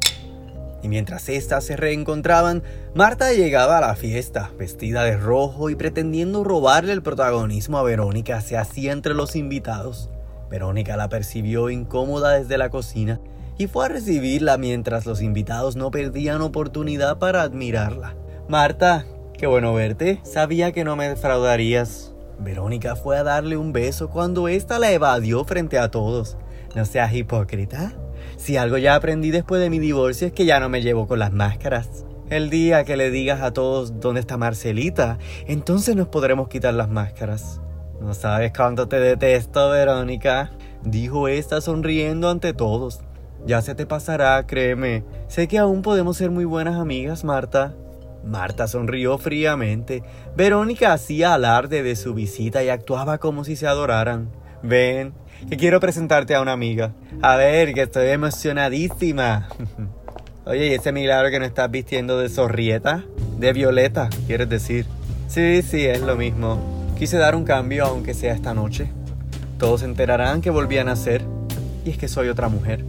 Y 0.82 0.88
mientras 0.88 1.28
éstas 1.28 1.64
se 1.64 1.76
reencontraban, 1.76 2.62
Marta 2.94 3.32
llegaba 3.32 3.78
a 3.78 3.80
la 3.80 3.96
fiesta, 3.96 4.50
vestida 4.58 5.04
de 5.04 5.16
rojo 5.16 5.70
y 5.70 5.74
pretendiendo 5.74 6.44
robarle 6.44 6.92
el 6.92 7.02
protagonismo 7.02 7.78
a 7.78 7.82
Verónica, 7.82 8.40
se 8.40 8.56
hacía 8.56 8.92
entre 8.92 9.14
los 9.14 9.36
invitados. 9.36 10.10
Verónica 10.50 10.96
la 10.96 11.08
percibió 11.08 11.70
incómoda 11.70 12.32
desde 12.32 12.58
la 12.58 12.70
cocina 12.70 13.20
y 13.58 13.66
fue 13.66 13.86
a 13.86 13.88
recibirla 13.88 14.58
mientras 14.58 15.06
los 15.06 15.22
invitados 15.22 15.76
no 15.76 15.90
perdían 15.90 16.42
oportunidad 16.42 17.18
para 17.18 17.42
admirarla. 17.42 18.14
Marta, 18.48 19.06
qué 19.36 19.46
bueno 19.46 19.74
verte. 19.74 20.20
Sabía 20.24 20.72
que 20.72 20.84
no 20.84 20.94
me 20.94 21.08
defraudarías. 21.08 22.12
Verónica 22.38 22.96
fue 22.96 23.16
a 23.16 23.22
darle 23.22 23.56
un 23.56 23.72
beso 23.72 24.10
cuando 24.10 24.48
ésta 24.48 24.78
la 24.78 24.92
evadió 24.92 25.44
frente 25.44 25.78
a 25.78 25.90
todos. 25.90 26.36
No 26.74 26.84
seas 26.84 27.14
hipócrita. 27.14 27.94
Si 28.36 28.56
algo 28.56 28.78
ya 28.78 28.94
aprendí 28.94 29.30
después 29.30 29.60
de 29.60 29.70
mi 29.70 29.78
divorcio 29.78 30.26
es 30.26 30.32
que 30.32 30.44
ya 30.44 30.60
no 30.60 30.68
me 30.68 30.82
llevo 30.82 31.06
con 31.06 31.18
las 31.18 31.32
máscaras. 31.32 32.04
El 32.28 32.50
día 32.50 32.84
que 32.84 32.96
le 32.96 33.10
digas 33.10 33.40
a 33.40 33.52
todos 33.52 34.00
dónde 34.00 34.20
está 34.20 34.36
Marcelita, 34.36 35.18
entonces 35.46 35.96
nos 35.96 36.08
podremos 36.08 36.48
quitar 36.48 36.74
las 36.74 36.88
máscaras. 36.88 37.60
No 38.00 38.14
sabes 38.14 38.52
cuánto 38.54 38.88
te 38.88 39.00
detesto, 39.00 39.70
Verónica, 39.70 40.50
dijo 40.84 41.28
esta 41.28 41.60
sonriendo 41.60 42.28
ante 42.28 42.52
todos. 42.52 43.00
Ya 43.46 43.62
se 43.62 43.74
te 43.74 43.86
pasará, 43.86 44.44
créeme. 44.46 45.04
Sé 45.28 45.48
que 45.48 45.58
aún 45.58 45.82
podemos 45.82 46.16
ser 46.16 46.30
muy 46.30 46.44
buenas 46.44 46.76
amigas, 46.76 47.24
Marta. 47.24 47.74
Marta 48.24 48.66
sonrió 48.66 49.18
fríamente. 49.18 50.02
Verónica 50.36 50.92
hacía 50.92 51.32
alarde 51.32 51.82
de 51.82 51.94
su 51.96 52.12
visita 52.12 52.64
y 52.64 52.68
actuaba 52.68 53.18
como 53.18 53.44
si 53.44 53.54
se 53.56 53.66
adoraran. 53.66 54.30
Ven, 54.62 55.14
que 55.48 55.56
quiero 55.56 55.80
presentarte 55.80 56.34
a 56.34 56.40
una 56.40 56.52
amiga. 56.52 56.92
A 57.22 57.36
ver, 57.36 57.74
que 57.74 57.82
estoy 57.82 58.08
emocionadísima. 58.08 59.48
Oye, 60.46 60.68
¿y 60.68 60.74
ese 60.74 60.92
milagro 60.92 61.30
que 61.30 61.38
no 61.38 61.44
estás 61.44 61.70
vistiendo 61.70 62.18
de 62.18 62.28
zorrieta? 62.28 63.04
De 63.38 63.52
violeta, 63.52 64.08
quieres 64.26 64.48
decir. 64.48 64.86
Sí, 65.28 65.62
sí, 65.62 65.84
es 65.84 66.00
lo 66.00 66.16
mismo. 66.16 66.94
Quise 66.98 67.18
dar 67.18 67.34
un 67.34 67.44
cambio 67.44 67.84
aunque 67.86 68.14
sea 68.14 68.32
esta 68.32 68.54
noche. 68.54 68.88
Todos 69.58 69.80
se 69.80 69.86
enterarán 69.86 70.40
que 70.40 70.50
volví 70.50 70.78
a 70.78 70.84
nacer. 70.84 71.22
Y 71.84 71.90
es 71.90 71.98
que 71.98 72.08
soy 72.08 72.28
otra 72.28 72.48
mujer. 72.48 72.84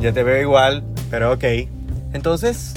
Ya 0.00 0.12
te 0.12 0.22
veo 0.22 0.40
igual, 0.40 0.82
pero 1.10 1.32
ok. 1.32 1.44
Entonces, 2.12 2.74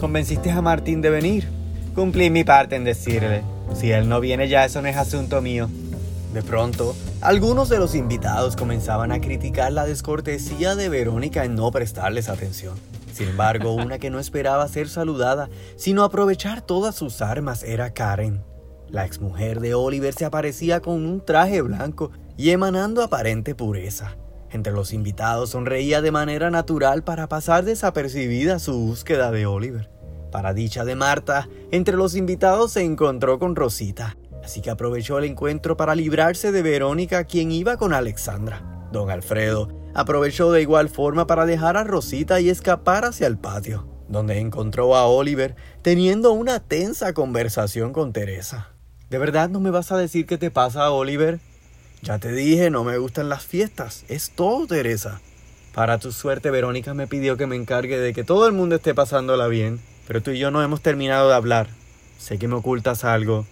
Convenciste 0.00 0.50
a 0.50 0.62
Martín 0.62 1.02
de 1.02 1.10
venir. 1.10 1.46
Cumplí 1.94 2.30
mi 2.30 2.42
parte 2.42 2.74
en 2.74 2.84
decirle, 2.84 3.42
si 3.74 3.92
él 3.92 4.08
no 4.08 4.18
viene 4.18 4.48
ya 4.48 4.64
eso 4.64 4.80
no 4.80 4.88
es 4.88 4.96
asunto 4.96 5.42
mío. 5.42 5.68
De 6.32 6.42
pronto, 6.42 6.96
algunos 7.22 7.68
de 7.68 7.78
los 7.78 7.94
invitados 7.94 8.56
comenzaban 8.56 9.12
a 9.12 9.20
criticar 9.20 9.72
la 9.72 9.84
descortesía 9.84 10.74
de 10.74 10.88
Verónica 10.88 11.44
en 11.44 11.54
no 11.54 11.70
prestarles 11.70 12.28
atención. 12.30 12.78
Sin 13.12 13.28
embargo, 13.28 13.74
una 13.74 13.98
que 13.98 14.08
no 14.08 14.18
esperaba 14.18 14.66
ser 14.68 14.88
saludada, 14.88 15.50
sino 15.76 16.04
aprovechar 16.04 16.62
todas 16.62 16.94
sus 16.94 17.20
armas, 17.20 17.62
era 17.62 17.92
Karen. 17.92 18.42
La 18.88 19.04
exmujer 19.04 19.60
de 19.60 19.74
Oliver 19.74 20.14
se 20.14 20.24
aparecía 20.24 20.80
con 20.80 20.94
un 20.94 21.24
traje 21.24 21.60
blanco 21.60 22.10
y 22.36 22.50
emanando 22.50 23.02
aparente 23.02 23.54
pureza. 23.54 24.16
Entre 24.50 24.72
los 24.72 24.92
invitados 24.92 25.50
sonreía 25.50 26.00
de 26.00 26.10
manera 26.10 26.50
natural 26.50 27.04
para 27.04 27.28
pasar 27.28 27.64
desapercibida 27.64 28.58
su 28.58 28.72
búsqueda 28.72 29.30
de 29.30 29.46
Oliver. 29.46 29.90
Para 30.32 30.54
dicha 30.54 30.84
de 30.84 30.96
Marta, 30.96 31.48
entre 31.70 31.96
los 31.96 32.16
invitados 32.16 32.72
se 32.72 32.82
encontró 32.82 33.38
con 33.38 33.54
Rosita, 33.54 34.16
así 34.44 34.60
que 34.60 34.70
aprovechó 34.70 35.18
el 35.18 35.24
encuentro 35.24 35.76
para 35.76 35.94
librarse 35.94 36.52
de 36.52 36.62
Verónica, 36.62 37.24
quien 37.24 37.52
iba 37.52 37.76
con 37.76 37.92
Alexandra. 37.92 38.88
Don 38.92 39.10
Alfredo 39.10 39.68
aprovechó 39.94 40.52
de 40.52 40.62
igual 40.62 40.88
forma 40.88 41.26
para 41.26 41.46
dejar 41.46 41.76
a 41.76 41.84
Rosita 41.84 42.40
y 42.40 42.48
escapar 42.48 43.04
hacia 43.04 43.26
el 43.26 43.38
patio, 43.38 43.86
donde 44.08 44.38
encontró 44.38 44.96
a 44.96 45.06
Oliver 45.06 45.56
teniendo 45.82 46.32
una 46.32 46.60
tensa 46.60 47.12
conversación 47.12 47.92
con 47.92 48.12
Teresa. 48.12 48.68
¿De 49.08 49.18
verdad 49.18 49.48
no 49.48 49.60
me 49.60 49.70
vas 49.70 49.90
a 49.90 49.96
decir 49.96 50.26
qué 50.26 50.38
te 50.38 50.50
pasa, 50.50 50.90
Oliver? 50.90 51.40
Ya 52.02 52.18
te 52.18 52.32
dije, 52.32 52.70
no 52.70 52.84
me 52.84 52.96
gustan 52.98 53.28
las 53.28 53.44
fiestas. 53.44 54.04
Es 54.08 54.30
todo, 54.30 54.66
Teresa. 54.66 55.20
Para 55.74 55.98
tu 55.98 56.12
suerte, 56.12 56.50
Verónica 56.50 56.94
me 56.94 57.06
pidió 57.06 57.36
que 57.36 57.46
me 57.46 57.56
encargue 57.56 57.98
de 57.98 58.12
que 58.12 58.24
todo 58.24 58.46
el 58.46 58.52
mundo 58.52 58.76
esté 58.76 58.94
pasándola 58.94 59.48
bien, 59.48 59.80
pero 60.06 60.22
tú 60.22 60.30
y 60.30 60.38
yo 60.38 60.50
no 60.50 60.62
hemos 60.62 60.80
terminado 60.80 61.28
de 61.28 61.34
hablar. 61.34 61.68
Sé 62.18 62.38
que 62.38 62.48
me 62.48 62.56
ocultas 62.56 63.04
algo. 63.04 63.46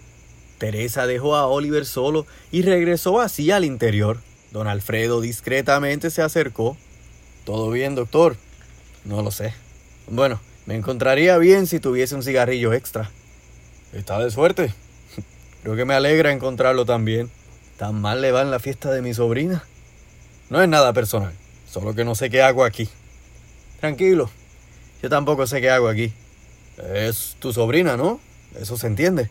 Teresa 0.59 1.07
dejó 1.07 1.35
a 1.35 1.47
Oliver 1.47 1.85
solo 1.85 2.27
y 2.51 2.61
regresó 2.61 3.21
así 3.21 3.49
al 3.49 3.65
interior. 3.65 4.19
Don 4.51 4.67
Alfredo 4.67 5.21
discretamente 5.21 6.11
se 6.11 6.21
acercó. 6.21 6.77
¿Todo 7.45 7.71
bien, 7.71 7.95
doctor? 7.95 8.35
No 9.05 9.21
lo 9.21 9.31
sé. 9.31 9.53
Bueno, 10.07 10.39
me 10.65 10.75
encontraría 10.75 11.37
bien 11.37 11.65
si 11.65 11.79
tuviese 11.79 12.13
un 12.13 12.23
cigarrillo 12.23 12.73
extra. 12.73 13.09
Está 13.93 14.19
de 14.19 14.29
suerte. 14.29 14.73
Creo 15.63 15.75
que 15.75 15.85
me 15.85 15.93
alegra 15.93 16.31
encontrarlo 16.31 16.85
también. 16.85 17.31
¿Tan 17.77 17.99
mal 17.99 18.21
le 18.21 18.31
va 18.31 18.41
en 18.41 18.51
la 18.51 18.59
fiesta 18.59 18.91
de 18.91 19.01
mi 19.01 19.13
sobrina? 19.13 19.63
No 20.49 20.61
es 20.61 20.67
nada 20.67 20.91
personal, 20.91 21.33
solo 21.71 21.95
que 21.95 22.03
no 22.03 22.13
sé 22.13 22.29
qué 22.29 22.41
hago 22.41 22.65
aquí. 22.65 22.89
Tranquilo, 23.79 24.29
yo 25.01 25.09
tampoco 25.09 25.47
sé 25.47 25.61
qué 25.61 25.69
hago 25.69 25.87
aquí. 25.87 26.11
Es 26.93 27.37
tu 27.39 27.53
sobrina, 27.53 27.95
¿no? 27.95 28.19
Eso 28.59 28.77
se 28.77 28.87
entiende. 28.87 29.29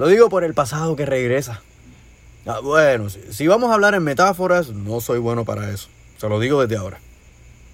Lo 0.00 0.08
digo 0.08 0.30
por 0.30 0.44
el 0.44 0.54
pasado 0.54 0.96
que 0.96 1.04
regresa. 1.04 1.60
Ah, 2.46 2.60
bueno, 2.60 3.10
si, 3.10 3.20
si 3.34 3.46
vamos 3.46 3.70
a 3.70 3.74
hablar 3.74 3.94
en 3.94 4.02
metáforas, 4.02 4.70
no 4.70 5.02
soy 5.02 5.18
bueno 5.18 5.44
para 5.44 5.68
eso. 5.70 5.88
Se 6.16 6.26
lo 6.26 6.40
digo 6.40 6.62
desde 6.62 6.78
ahora. 6.80 7.00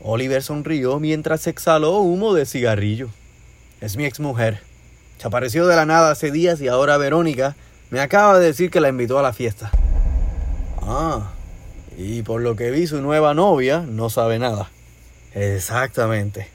Oliver 0.00 0.42
sonrió 0.42 0.98
mientras 0.98 1.46
exhaló 1.46 2.00
humo 2.00 2.34
de 2.34 2.44
cigarrillo. 2.44 3.10
Es 3.80 3.96
mi 3.96 4.06
exmujer. 4.06 4.58
Se 5.18 5.28
apareció 5.28 5.68
de 5.68 5.76
la 5.76 5.86
nada 5.86 6.10
hace 6.10 6.32
días 6.32 6.60
y 6.60 6.66
ahora 6.66 6.96
Verónica 6.96 7.54
me 7.90 8.00
acaba 8.00 8.36
de 8.40 8.46
decir 8.46 8.72
que 8.72 8.80
la 8.80 8.88
invitó 8.88 9.20
a 9.20 9.22
la 9.22 9.32
fiesta. 9.32 9.70
Ah, 10.82 11.30
y 11.96 12.22
por 12.22 12.40
lo 12.40 12.56
que 12.56 12.72
vi 12.72 12.88
su 12.88 13.00
nueva 13.00 13.34
novia 13.34 13.84
no 13.88 14.10
sabe 14.10 14.40
nada. 14.40 14.68
Exactamente. 15.32 16.48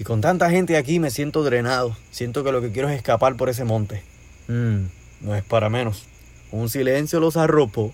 Y 0.00 0.02
con 0.02 0.20
tanta 0.20 0.50
gente 0.50 0.76
aquí 0.76 0.98
me 0.98 1.12
siento 1.12 1.44
drenado. 1.44 1.96
Siento 2.10 2.42
que 2.42 2.50
lo 2.50 2.60
que 2.60 2.72
quiero 2.72 2.88
es 2.88 2.96
escapar 2.96 3.36
por 3.36 3.48
ese 3.48 3.62
monte. 3.62 4.02
Mmm, 4.48 4.86
no 5.20 5.34
es 5.34 5.42
para 5.44 5.68
menos. 5.68 6.06
Un 6.50 6.68
silencio 6.68 7.20
los 7.20 7.36
arropó. 7.36 7.92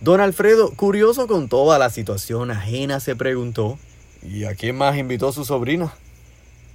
Don 0.00 0.20
Alfredo, 0.20 0.72
curioso 0.76 1.26
con 1.26 1.48
toda 1.48 1.78
la 1.78 1.90
situación 1.90 2.50
ajena, 2.50 3.00
se 3.00 3.16
preguntó, 3.16 3.78
¿y 4.22 4.44
a 4.44 4.54
quién 4.54 4.76
más 4.76 4.96
invitó 4.96 5.32
su 5.32 5.44
sobrina? 5.44 5.94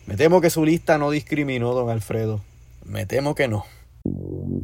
Me 0.08 0.16
temo 0.18 0.42
que 0.42 0.50
su 0.50 0.66
lista 0.66 0.98
no 0.98 1.12
discriminó, 1.12 1.74
don 1.74 1.90
Alfredo. 1.90 2.42
Me 2.86 3.06
temo 3.06 3.36
que 3.36 3.48
no. 3.48 3.66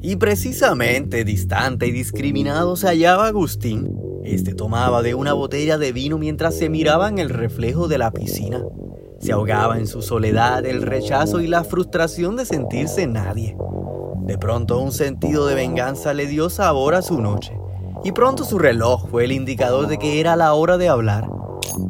Y 0.01 0.15
precisamente 0.15 1.23
distante 1.23 1.87
y 1.87 1.91
discriminado 1.91 2.75
se 2.75 2.87
hallaba 2.87 3.27
Agustín. 3.27 3.95
Este 4.23 4.53
tomaba 4.53 5.03
de 5.03 5.13
una 5.13 5.33
botella 5.33 5.77
de 5.77 5.91
vino 5.91 6.17
mientras 6.17 6.57
se 6.57 6.69
miraba 6.69 7.07
en 7.07 7.19
el 7.19 7.29
reflejo 7.29 7.87
de 7.87 7.99
la 7.99 8.11
piscina. 8.11 8.63
Se 9.21 9.31
ahogaba 9.31 9.77
en 9.77 9.87
su 9.87 10.01
soledad, 10.01 10.65
el 10.65 10.81
rechazo 10.81 11.39
y 11.39 11.47
la 11.47 11.63
frustración 11.63 12.35
de 12.35 12.45
sentirse 12.45 13.07
nadie. 13.07 13.55
De 14.27 14.37
pronto 14.37 14.77
un 14.79 14.91
sentido 14.91 15.47
de 15.47 15.55
venganza 15.55 16.13
le 16.13 16.27
dio 16.27 16.49
sabor 16.49 16.95
a 16.95 17.01
su 17.01 17.21
noche, 17.21 17.57
y 18.03 18.11
pronto 18.11 18.43
su 18.43 18.59
reloj 18.59 19.07
fue 19.09 19.23
el 19.23 19.31
indicador 19.31 19.87
de 19.87 19.97
que 19.97 20.19
era 20.19 20.35
la 20.35 20.53
hora 20.53 20.77
de 20.77 20.89
hablar. 20.89 21.29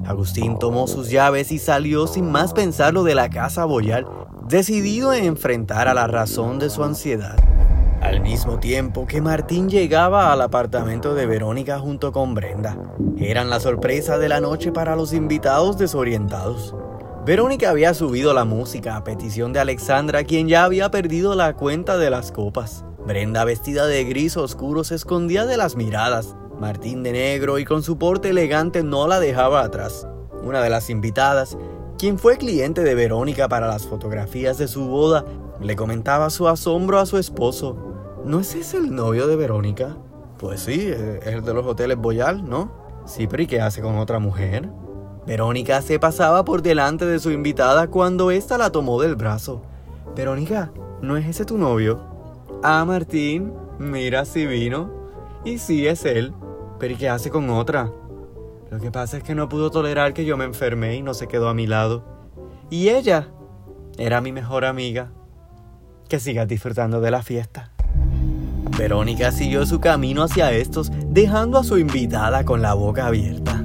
Agustín 0.05 0.59
tomó 0.59 0.85
sus 0.85 1.09
llaves 1.09 1.51
y 1.51 1.57
salió 1.57 2.05
sin 2.05 2.31
más 2.31 2.53
pensarlo 2.53 3.03
de 3.03 3.15
la 3.15 3.31
casa 3.31 3.65
boyal, 3.65 4.05
decidido 4.47 5.09
a 5.09 5.17
enfrentar 5.17 5.87
a 5.87 5.95
la 5.95 6.05
razón 6.05 6.59
de 6.59 6.69
su 6.69 6.83
ansiedad. 6.83 7.35
Al 8.01 8.21
mismo 8.21 8.59
tiempo 8.59 9.07
que 9.07 9.19
Martín 9.19 9.67
llegaba 9.67 10.31
al 10.31 10.41
apartamento 10.41 11.15
de 11.15 11.25
Verónica 11.25 11.79
junto 11.79 12.11
con 12.11 12.35
Brenda, 12.35 12.77
eran 13.17 13.49
la 13.49 13.59
sorpresa 13.59 14.19
de 14.19 14.29
la 14.29 14.41
noche 14.41 14.71
para 14.71 14.95
los 14.95 15.11
invitados 15.11 15.79
desorientados. 15.79 16.75
Verónica 17.27 17.71
había 17.71 17.93
subido 17.93 18.33
la 18.33 18.45
música 18.45 18.95
a 18.95 19.03
petición 19.03 19.51
de 19.51 19.59
Alexandra, 19.59 20.23
quien 20.23 20.47
ya 20.47 20.63
había 20.63 20.89
perdido 20.91 21.35
la 21.35 21.57
cuenta 21.57 21.97
de 21.97 22.09
las 22.09 22.31
copas. 22.31 22.85
Brenda, 23.05 23.43
vestida 23.43 23.85
de 23.85 24.05
gris 24.05 24.37
oscuro, 24.37 24.85
se 24.85 24.95
escondía 24.95 25.45
de 25.45 25.57
las 25.57 25.75
miradas. 25.75 26.37
Martín 26.57 27.03
de 27.03 27.11
negro 27.11 27.59
y 27.59 27.65
con 27.65 27.83
su 27.83 27.97
porte 27.97 28.29
elegante 28.29 28.81
no 28.81 29.09
la 29.09 29.19
dejaba 29.19 29.61
atrás. 29.61 30.07
Una 30.41 30.61
de 30.61 30.69
las 30.69 30.89
invitadas, 30.89 31.57
quien 31.97 32.17
fue 32.17 32.37
cliente 32.37 32.81
de 32.81 32.95
Verónica 32.95 33.49
para 33.49 33.67
las 33.67 33.85
fotografías 33.85 34.57
de 34.57 34.69
su 34.69 34.87
boda, 34.87 35.25
le 35.59 35.75
comentaba 35.75 36.29
su 36.29 36.47
asombro 36.47 36.97
a 36.97 37.05
su 37.05 37.17
esposo. 37.17 37.75
¿No 38.23 38.39
es 38.39 38.55
ese 38.55 38.77
el 38.77 38.95
novio 38.95 39.27
de 39.27 39.35
Verónica? 39.35 39.97
Pues 40.37 40.61
sí, 40.61 40.87
es 40.87 41.27
el 41.27 41.43
de 41.43 41.53
los 41.53 41.65
hoteles 41.65 41.97
Boyal, 41.97 42.49
¿no? 42.49 42.71
Sí, 43.05 43.27
pero 43.27 43.43
¿y 43.43 43.47
qué 43.47 43.59
hace 43.59 43.81
con 43.81 43.97
otra 43.97 44.19
mujer? 44.19 44.69
Verónica 45.27 45.81
se 45.81 45.99
pasaba 45.99 46.45
por 46.45 46.61
delante 46.61 47.05
de 47.05 47.19
su 47.19 47.31
invitada 47.31 47.87
cuando 47.87 48.31
ésta 48.31 48.57
la 48.57 48.71
tomó 48.71 49.01
del 49.01 49.17
brazo. 49.17 49.61
Verónica, 50.15 50.71
¿no 51.01 51.17
es 51.17 51.27
ese 51.27 51.43
tu 51.43 51.57
novio? 51.57 51.99
Ah, 52.63 52.85
Martín, 52.85 53.51
mira 53.77 54.23
si 54.23 54.45
vino. 54.45 54.89
Y 55.43 55.57
sí, 55.57 55.85
es 55.85 56.05
él. 56.05 56.33
Pero 56.79 56.93
¿y 56.93 56.95
qué 56.97 57.09
hace 57.09 57.29
con 57.29 57.49
otra? 57.49 57.91
Lo 58.71 58.79
que 58.79 58.89
pasa 58.89 59.17
es 59.17 59.23
que 59.23 59.35
no 59.35 59.49
pudo 59.49 59.69
tolerar 59.69 60.13
que 60.13 60.23
yo 60.23 60.37
me 60.37 60.45
enfermé 60.45 60.95
y 60.95 61.01
no 61.01 61.13
se 61.13 61.27
quedó 61.27 61.49
a 61.49 61.53
mi 61.53 61.67
lado. 61.67 62.05
Y 62.69 62.87
ella 62.87 63.27
era 63.97 64.21
mi 64.21 64.31
mejor 64.31 64.63
amiga. 64.63 65.11
Que 66.07 66.21
sigas 66.21 66.47
disfrutando 66.47 67.01
de 67.01 67.11
la 67.11 67.21
fiesta. 67.21 67.73
Verónica 68.77 69.33
siguió 69.33 69.65
su 69.65 69.81
camino 69.81 70.23
hacia 70.23 70.53
estos, 70.53 70.89
dejando 71.09 71.57
a 71.57 71.65
su 71.65 71.77
invitada 71.77 72.45
con 72.45 72.61
la 72.61 72.73
boca 72.75 73.07
abierta. 73.07 73.56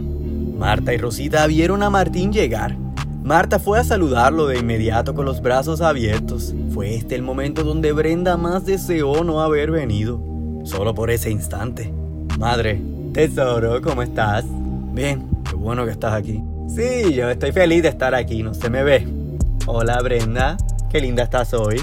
Marta 0.63 0.95
y 0.95 0.97
Rosita 0.97 1.45
vieron 1.49 1.83
a 1.83 1.91
Martín 1.91 2.33
llegar. 2.33 2.77
Marta 3.25 3.59
fue 3.59 3.81
a 3.81 3.85
saludarlo 3.85 4.47
de 4.47 4.61
inmediato 4.61 5.13
con 5.13 5.25
los 5.25 5.43
brazos 5.43 5.81
abiertos. 5.81 6.55
Fue 6.73 6.95
este 6.95 7.17
el 7.17 7.23
momento 7.23 7.65
donde 7.65 7.91
Brenda 7.91 8.37
más 8.37 8.65
deseó 8.65 9.25
no 9.25 9.41
haber 9.41 9.73
venido. 9.73 10.23
Solo 10.63 10.95
por 10.95 11.11
ese 11.11 11.33
instante. 11.33 11.93
Madre, 12.39 12.81
tesoro, 13.13 13.83
¿cómo 13.83 14.03
estás? 14.03 14.45
Bien, 14.93 15.29
qué 15.51 15.57
bueno 15.57 15.85
que 15.85 15.91
estás 15.91 16.13
aquí. 16.13 16.41
Sí, 16.69 17.13
yo 17.13 17.29
estoy 17.29 17.51
feliz 17.51 17.83
de 17.83 17.89
estar 17.89 18.15
aquí, 18.15 18.45
no 18.45 18.55
se 18.55 18.71
me 18.71 18.85
ve. 18.85 19.05
Hola 19.67 20.01
Brenda, 20.01 20.57
qué 20.89 21.01
linda 21.01 21.25
estás 21.25 21.55
hoy. 21.55 21.83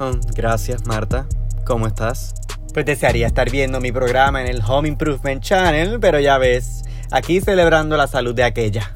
Oh, 0.00 0.10
gracias 0.34 0.84
Marta, 0.88 1.24
¿cómo 1.64 1.86
estás? 1.86 2.34
Pues 2.74 2.84
desearía 2.84 3.28
estar 3.28 3.48
viendo 3.48 3.80
mi 3.80 3.92
programa 3.92 4.42
en 4.42 4.48
el 4.48 4.60
Home 4.66 4.88
Improvement 4.88 5.40
Channel, 5.40 6.00
pero 6.00 6.18
ya 6.18 6.36
ves, 6.36 6.82
aquí 7.10 7.40
celebrando 7.40 7.96
la 7.96 8.06
salud 8.06 8.34
de 8.34 8.44
aquella. 8.44 8.94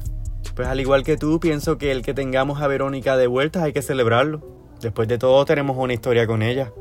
Pues 0.55 0.67
al 0.67 0.79
igual 0.79 1.03
que 1.03 1.17
tú, 1.17 1.39
pienso 1.39 1.77
que 1.77 1.91
el 1.91 2.03
que 2.03 2.13
tengamos 2.13 2.61
a 2.61 2.67
Verónica 2.67 3.17
de 3.17 3.27
vuelta 3.27 3.63
hay 3.63 3.73
que 3.73 3.81
celebrarlo. 3.81 4.41
Después 4.81 5.07
de 5.07 5.17
todo 5.17 5.45
tenemos 5.45 5.77
una 5.77 5.93
historia 5.93 6.27
con 6.27 6.41
ella. 6.41 6.71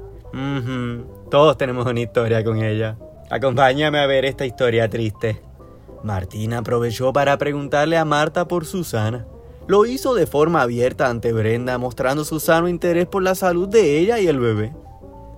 Todos 1.30 1.56
tenemos 1.56 1.86
una 1.86 2.00
historia 2.00 2.42
con 2.44 2.62
ella. 2.62 2.96
Acompáñame 3.30 3.98
a 3.98 4.06
ver 4.06 4.24
esta 4.24 4.44
historia 4.44 4.88
triste. 4.88 5.40
Martín 6.02 6.52
aprovechó 6.52 7.12
para 7.12 7.38
preguntarle 7.38 7.96
a 7.96 8.04
Marta 8.04 8.46
por 8.46 8.66
Susana. 8.66 9.26
Lo 9.68 9.86
hizo 9.86 10.14
de 10.14 10.26
forma 10.26 10.60
abierta 10.60 11.08
ante 11.08 11.32
Brenda, 11.32 11.78
mostrando 11.78 12.24
su 12.24 12.40
sano 12.40 12.68
interés 12.68 13.06
por 13.06 13.22
la 13.22 13.34
salud 13.34 13.68
de 13.68 13.98
ella 13.98 14.18
y 14.18 14.26
el 14.26 14.40
bebé. 14.40 14.72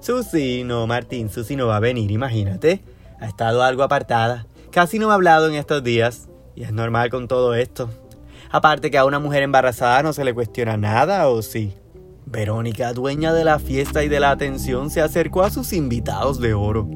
Susi, 0.01 0.65
no, 0.65 0.87
Martín, 0.87 1.29
Susi 1.29 1.55
no 1.57 1.67
va 1.67 1.77
a 1.77 1.81
venir, 1.81 2.11
imagínate. 2.11 2.83
Ha 3.21 3.27
estado 3.27 3.63
algo 3.63 3.83
apartada. 3.83 4.47
Casi 4.75 4.99
no 4.99 5.07
me 5.07 5.13
ha 5.13 5.15
hablado 5.15 5.49
en 5.49 5.55
estos 5.55 5.85
días. 5.85 6.29
Y 6.57 6.65
es 6.65 6.73
normal 6.73 7.09
con 7.09 7.29
todo 7.29 7.55
esto. 7.55 7.89
Aparte 8.51 8.91
que 8.91 8.99
a 8.99 9.05
una 9.05 9.21
mujer 9.21 9.45
embarazada 9.45 10.03
no 10.03 10.13
se 10.13 10.25
le 10.25 10.35
cuestiona 10.35 10.77
nada, 10.77 11.29
¿o 11.29 11.43
sí? 11.43 11.75
Verónica, 12.27 12.93
dueña 12.93 13.33
de 13.33 13.45
la 13.45 13.61
fiesta 13.61 14.03
y 14.03 14.09
de 14.09 14.19
la 14.19 14.33
atención, 14.33 14.91
se 14.91 15.01
acercó 15.01 15.45
a 15.45 15.51
sus 15.51 15.73
invitados 15.73 16.41
de 16.41 16.55
oro. 16.55 16.91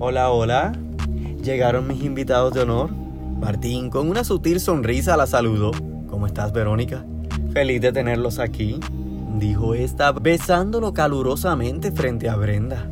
Hola, 0.00 0.30
hola. 0.30 0.72
Llegaron 1.40 1.86
mis 1.86 2.02
invitados 2.02 2.52
de 2.52 2.62
honor. 2.62 2.90
Martín, 2.90 3.90
con 3.90 4.08
una 4.08 4.24
sutil 4.24 4.58
sonrisa, 4.58 5.16
la 5.16 5.28
saludó. 5.28 5.70
¿Cómo 6.10 6.26
estás, 6.26 6.52
Verónica? 6.52 7.06
Feliz 7.52 7.80
de 7.80 7.92
tenerlos 7.92 8.40
aquí, 8.40 8.80
dijo 9.38 9.74
esta, 9.74 10.10
besándolo 10.10 10.92
calurosamente 10.92 11.92
frente 11.92 12.28
a 12.28 12.34
Brenda. 12.34 12.90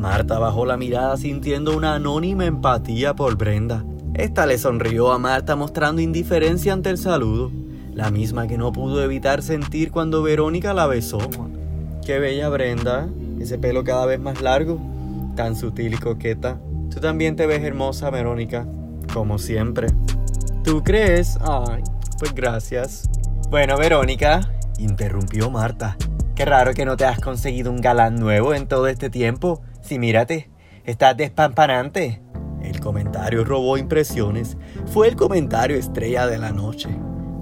Marta 0.00 0.38
bajó 0.38 0.64
la 0.64 0.78
mirada 0.78 1.18
sintiendo 1.18 1.76
una 1.76 1.94
anónima 1.94 2.46
empatía 2.46 3.14
por 3.14 3.36
Brenda. 3.36 3.84
Esta 4.14 4.46
le 4.46 4.56
sonrió 4.56 5.12
a 5.12 5.18
Marta 5.18 5.56
mostrando 5.56 6.00
indiferencia 6.00 6.72
ante 6.72 6.88
el 6.88 6.96
saludo, 6.96 7.52
la 7.92 8.10
misma 8.10 8.46
que 8.46 8.56
no 8.56 8.72
pudo 8.72 9.04
evitar 9.04 9.42
sentir 9.42 9.90
cuando 9.90 10.22
Verónica 10.22 10.72
la 10.72 10.86
besó. 10.86 11.18
Qué 12.02 12.18
bella 12.18 12.48
Brenda, 12.48 13.10
ese 13.40 13.58
pelo 13.58 13.84
cada 13.84 14.06
vez 14.06 14.18
más 14.18 14.40
largo, 14.40 14.80
tan 15.36 15.54
sutil 15.54 15.92
y 15.92 15.98
coqueta. 15.98 16.58
Tú 16.90 16.98
también 16.98 17.36
te 17.36 17.46
ves 17.46 17.62
hermosa, 17.62 18.08
Verónica, 18.08 18.66
como 19.12 19.38
siempre. 19.38 19.88
¿Tú 20.64 20.82
crees? 20.82 21.38
Ay, 21.42 21.82
pues 22.18 22.34
gracias. 22.34 23.06
Bueno, 23.50 23.76
Verónica, 23.76 24.50
interrumpió 24.78 25.50
Marta. 25.50 25.98
Qué 26.34 26.46
raro 26.46 26.72
que 26.72 26.86
no 26.86 26.96
te 26.96 27.04
has 27.04 27.20
conseguido 27.20 27.70
un 27.70 27.82
galán 27.82 28.16
nuevo 28.16 28.54
en 28.54 28.66
todo 28.66 28.86
este 28.86 29.10
tiempo. 29.10 29.60
Si 29.90 29.98
mírate, 29.98 30.48
estás 30.84 31.16
despampanante. 31.16 32.22
El 32.62 32.78
comentario 32.78 33.42
robó 33.42 33.76
impresiones. 33.76 34.56
Fue 34.86 35.08
el 35.08 35.16
comentario 35.16 35.76
estrella 35.76 36.28
de 36.28 36.38
la 36.38 36.52
noche. 36.52 36.88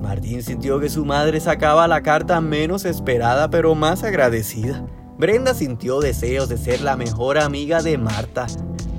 Martín 0.01 0.43
sintió 0.43 0.81
que 0.81 0.89
su 0.89 1.05
madre 1.05 1.41
sacaba 1.41 1.87
la 1.87 2.03
carta 2.03 2.41
menos 2.41 2.87
esperada 2.87 3.51
pero 3.51 3.75
más 3.75 4.03
agradecida. 4.03 4.83
Brenda 5.19 5.53
sintió 5.53 6.01
deseos 6.01 6.49
de 6.49 6.57
ser 6.57 6.81
la 6.81 6.97
mejor 6.97 7.37
amiga 7.37 7.83
de 7.83 7.99
Marta. 7.99 8.47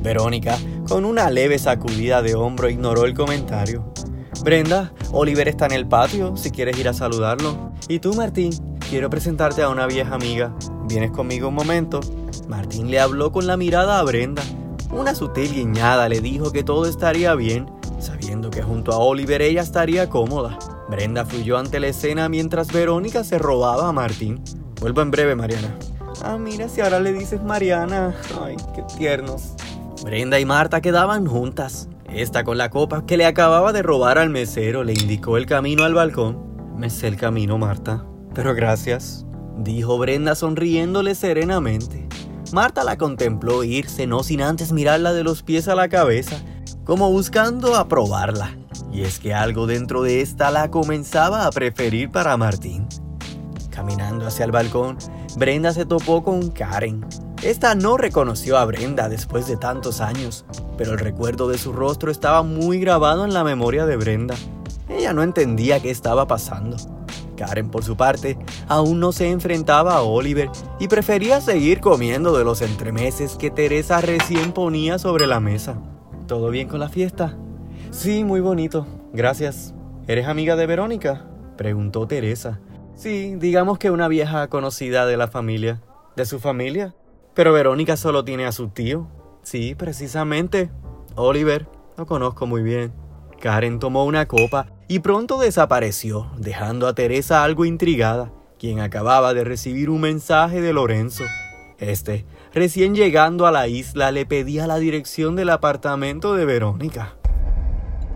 Verónica, 0.04 0.56
con 0.88 1.04
una 1.04 1.32
leve 1.32 1.58
sacudida 1.58 2.22
de 2.22 2.36
hombro, 2.36 2.70
ignoró 2.70 3.06
el 3.06 3.16
comentario. 3.16 3.92
Brenda, 4.44 4.94
Oliver 5.12 5.48
está 5.48 5.66
en 5.66 5.72
el 5.72 5.88
patio, 5.88 6.38
si 6.38 6.52
quieres 6.52 6.78
ir 6.78 6.88
a 6.88 6.94
saludarlo. 6.94 7.72
Y 7.88 7.98
tú, 7.98 8.14
Martín, 8.14 8.52
quiero 8.92 9.10
presentarte 9.10 9.64
a 9.64 9.70
una 9.70 9.88
vieja 9.88 10.14
amiga. 10.14 10.54
¿Vienes 10.88 11.10
conmigo 11.10 11.48
un 11.48 11.56
momento? 11.56 12.00
Martín 12.48 12.90
le 12.92 13.00
habló 13.00 13.32
con 13.32 13.48
la 13.48 13.58
mirada 13.58 14.00
a 14.00 14.04
Brenda. 14.04 14.44
Una 14.92 15.14
sutil 15.14 15.54
guiñada 15.54 16.10
le 16.10 16.22
dijo 16.22 16.52
que 16.52 16.64
todo 16.64 16.86
estaría 16.86 17.36
bien, 17.36 17.70
sabiendo 18.00 18.50
que 18.50 18.64
junto 18.64 18.92
a 18.92 18.98
Oliver 18.98 19.42
ella 19.42 19.62
estaría 19.62 20.10
cómoda. 20.10 20.58
Brenda 20.90 21.26
fluyó 21.26 21.58
ante 21.58 21.80
la 21.80 21.88
escena 21.88 22.30
mientras 22.30 22.72
Verónica 22.72 23.24
se 23.24 23.38
robaba 23.38 23.88
a 23.88 23.94
Martín. 23.94 24.42
Vuelvo 24.82 25.02
en 25.02 25.12
breve, 25.12 25.36
Mariana. 25.36 25.78
Ah, 26.24 26.38
mira, 26.38 26.68
si 26.68 26.82
ahora 26.82 27.00
le 27.00 27.14
dices 27.14 27.44
Mariana. 27.44 28.16
Ay, 28.44 28.58
qué 28.74 28.84
tiernos. 28.98 29.54
Brenda 30.04 30.40
y 30.40 30.46
Marta 30.46 30.82
quedaban 30.82 31.28
juntas. 31.28 31.88
Esta 32.12 32.44
con 32.44 32.58
la 32.58 32.70
copa 32.70 33.06
que 33.06 33.18
le 33.18 33.26
acababa 33.26 33.72
de 33.72 33.84
robar 33.84 34.18
al 34.18 34.30
mesero 34.30 34.84
le 34.84 34.94
indicó 34.94 35.38
el 35.38 35.46
camino 35.46 35.84
al 35.84 35.94
balcón. 35.94 36.40
Me 36.76 36.90
sé 36.90 37.08
el 37.08 37.18
camino, 37.18 37.58
Marta. 37.58 38.04
Pero 38.34 38.56
gracias, 38.56 39.26
dijo 39.58 39.98
Brenda 40.00 40.34
sonriéndole 40.34 41.14
serenamente. 41.14 42.09
Marta 42.52 42.84
la 42.84 42.98
contempló 42.98 43.64
irse, 43.64 44.08
no 44.08 44.24
sin 44.24 44.42
antes 44.42 44.72
mirarla 44.72 45.14
de 45.14 45.24
los 45.24 45.44
pies 45.44 45.68
a 45.68 45.76
la 45.76 45.88
cabeza, 45.88 46.38
como 46.84 47.12
buscando 47.12 47.76
aprobarla. 47.76 48.58
Y 48.92 49.04
es 49.04 49.20
que 49.20 49.36
algo 49.36 49.68
dentro 49.68 50.02
de 50.02 50.22
esta 50.22 50.50
la 50.50 50.72
comenzaba 50.72 51.46
a 51.46 51.52
preferir 51.52 52.10
para 52.10 52.38
Martín. 52.38 52.88
Caminando 53.70 54.26
hacia 54.26 54.46
el 54.46 54.52
balcón, 54.52 54.98
Brenda 55.38 55.74
se 55.74 55.86
topó 55.86 56.24
con 56.24 56.50
Karen. 56.50 57.06
Esta 57.44 57.76
no 57.76 57.98
reconoció 57.98 58.58
a 58.58 58.66
Brenda 58.66 59.10
después 59.10 59.48
de 59.48 59.56
tantos 59.56 60.02
años, 60.02 60.44
pero 60.76 60.94
el 60.94 61.00
recuerdo 61.00 61.48
de 61.48 61.60
su 61.60 61.72
rostro 61.72 62.12
estaba 62.12 62.42
muy 62.42 62.80
grabado 62.80 63.26
en 63.26 63.34
la 63.34 63.44
memoria 63.44 63.86
de 63.86 63.96
Brenda. 63.96 64.36
Ella 64.90 65.14
no 65.14 65.22
entendía 65.22 65.80
qué 65.80 65.92
estaba 65.92 66.26
pasando. 66.26 66.78
Karen, 67.40 67.70
por 67.70 67.86
su 67.86 67.96
parte, 67.96 68.38
aún 68.68 69.00
no 69.00 69.14
se 69.14 69.32
enfrentaba 69.32 69.94
a 69.94 70.02
Oliver 70.02 70.50
y 70.78 70.90
prefería 70.90 71.40
seguir 71.40 71.80
comiendo 71.80 72.38
de 72.38 72.44
los 72.44 72.62
entremeses 72.62 73.38
que 73.38 73.50
Teresa 73.50 74.02
recién 74.02 74.52
ponía 74.52 75.00
sobre 75.00 75.26
la 75.26 75.40
mesa. 75.40 75.82
¿Todo 76.28 76.50
bien 76.50 76.68
con 76.68 76.82
la 76.82 76.90
fiesta? 76.90 77.38
Sí, 77.92 78.26
muy 78.26 78.42
bonito. 78.42 78.86
Gracias. 79.14 79.74
¿Eres 80.06 80.28
amiga 80.28 80.58
de 80.58 80.68
Verónica? 80.68 81.28
preguntó 81.56 82.08
Teresa. 82.08 82.60
Sí, 82.96 83.36
digamos 83.36 83.80
que 83.80 83.90
una 83.90 84.10
vieja 84.10 84.50
conocida 84.50 85.06
de 85.06 85.16
la 85.16 85.30
familia. 85.30 85.82
¿De 86.18 86.26
su 86.26 86.40
familia? 86.40 86.94
Pero 87.36 87.54
Verónica 87.54 87.96
solo 87.96 88.26
tiene 88.26 88.48
a 88.48 88.52
su 88.52 88.68
tío. 88.68 89.08
Sí, 89.44 89.76
precisamente. 89.76 90.70
Oliver, 91.16 91.68
lo 91.96 92.06
conozco 92.06 92.46
muy 92.46 92.64
bien. 92.64 92.92
Karen 93.40 93.80
tomó 93.80 94.06
una 94.06 94.28
copa 94.28 94.68
y 94.88 95.00
pronto 95.00 95.40
desapareció, 95.40 96.30
dejando 96.38 96.88
a 96.88 96.94
Teresa 96.94 97.44
algo 97.44 97.66
intrigada, 97.66 98.32
quien 98.60 98.80
acababa 98.80 99.34
de 99.34 99.44
recibir 99.44 99.90
un 99.90 100.02
mensaje 100.02 100.62
de 100.62 100.74
Lorenzo. 100.74 101.24
Este, 101.78 102.26
recién 102.54 102.96
llegando 102.96 103.48
a 103.48 103.52
la 103.52 103.68
isla, 103.68 104.12
le 104.12 104.26
pedía 104.26 104.68
la 104.68 104.78
dirección 104.78 105.36
del 105.36 105.50
apartamento 105.50 106.36
de 106.36 106.46
Verónica. 106.46 107.16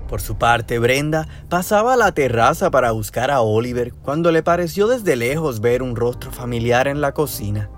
Por 0.09 0.21
su 0.21 0.37
parte, 0.37 0.77
Brenda 0.79 1.27
pasaba 1.49 1.93
a 1.93 1.97
la 1.97 2.11
terraza 2.11 2.69
para 2.69 2.91
buscar 2.91 3.31
a 3.31 3.41
Oliver 3.41 3.93
cuando 3.93 4.31
le 4.31 4.43
pareció 4.43 4.87
desde 4.87 5.15
lejos 5.15 5.61
ver 5.61 5.81
un 5.81 5.95
rostro 5.95 6.31
familiar 6.31 6.87
en 6.87 7.01
la 7.01 7.13
cocina. 7.13 7.69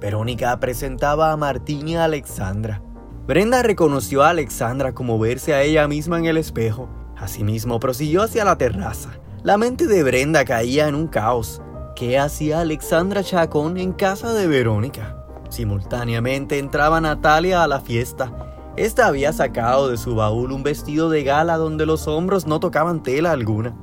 Verónica 0.00 0.58
presentaba 0.58 1.30
a 1.30 1.36
Martín 1.36 1.88
y 1.88 1.96
a 1.96 2.04
Alexandra. 2.04 2.82
Brenda 3.30 3.62
reconoció 3.62 4.24
a 4.24 4.30
Alexandra 4.30 4.92
como 4.92 5.16
verse 5.16 5.54
a 5.54 5.62
ella 5.62 5.86
misma 5.86 6.18
en 6.18 6.24
el 6.24 6.36
espejo. 6.36 6.88
Asimismo, 7.16 7.78
prosiguió 7.78 8.24
hacia 8.24 8.44
la 8.44 8.58
terraza. 8.58 9.10
La 9.44 9.56
mente 9.56 9.86
de 9.86 10.02
Brenda 10.02 10.44
caía 10.44 10.88
en 10.88 10.96
un 10.96 11.06
caos. 11.06 11.62
¿Qué 11.94 12.18
hacía 12.18 12.58
Alexandra 12.58 13.22
Chacón 13.22 13.76
en 13.76 13.92
casa 13.92 14.32
de 14.32 14.48
Verónica? 14.48 15.24
Simultáneamente 15.48 16.58
entraba 16.58 17.00
Natalia 17.00 17.62
a 17.62 17.68
la 17.68 17.78
fiesta. 17.78 18.72
Esta 18.76 19.06
había 19.06 19.32
sacado 19.32 19.88
de 19.88 19.96
su 19.96 20.16
baúl 20.16 20.50
un 20.50 20.64
vestido 20.64 21.08
de 21.08 21.22
gala 21.22 21.56
donde 21.56 21.86
los 21.86 22.08
hombros 22.08 22.48
no 22.48 22.58
tocaban 22.58 23.04
tela 23.04 23.30
alguna. 23.30 23.76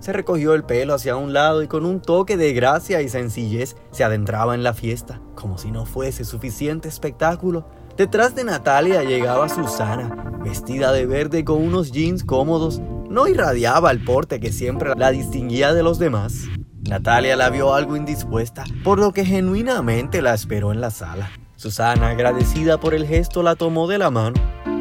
Se 0.00 0.14
recogió 0.14 0.54
el 0.54 0.64
pelo 0.64 0.94
hacia 0.94 1.16
un 1.16 1.34
lado 1.34 1.62
y 1.62 1.68
con 1.68 1.84
un 1.84 2.00
toque 2.00 2.38
de 2.38 2.54
gracia 2.54 3.02
y 3.02 3.10
sencillez 3.10 3.76
se 3.90 4.02
adentraba 4.02 4.54
en 4.54 4.62
la 4.62 4.72
fiesta, 4.72 5.20
como 5.34 5.58
si 5.58 5.70
no 5.70 5.84
fuese 5.84 6.24
suficiente 6.24 6.88
espectáculo. 6.88 7.66
Detrás 7.96 8.34
de 8.34 8.42
Natalia 8.42 9.04
llegaba 9.04 9.48
Susana, 9.48 10.40
vestida 10.42 10.90
de 10.90 11.06
verde 11.06 11.44
con 11.44 11.62
unos 11.62 11.92
jeans 11.92 12.24
cómodos. 12.24 12.80
No 13.08 13.28
irradiaba 13.28 13.92
el 13.92 14.02
porte 14.02 14.40
que 14.40 14.50
siempre 14.50 14.92
la 14.96 15.12
distinguía 15.12 15.72
de 15.72 15.84
los 15.84 16.00
demás. 16.00 16.46
Natalia 16.88 17.36
la 17.36 17.50
vio 17.50 17.72
algo 17.72 17.94
indispuesta, 17.94 18.64
por 18.82 18.98
lo 18.98 19.12
que 19.12 19.24
genuinamente 19.24 20.22
la 20.22 20.34
esperó 20.34 20.72
en 20.72 20.80
la 20.80 20.90
sala. 20.90 21.30
Susana, 21.54 22.08
agradecida 22.08 22.78
por 22.78 22.94
el 22.94 23.06
gesto, 23.06 23.44
la 23.44 23.54
tomó 23.54 23.86
de 23.86 23.98
la 23.98 24.10
mano. 24.10 24.34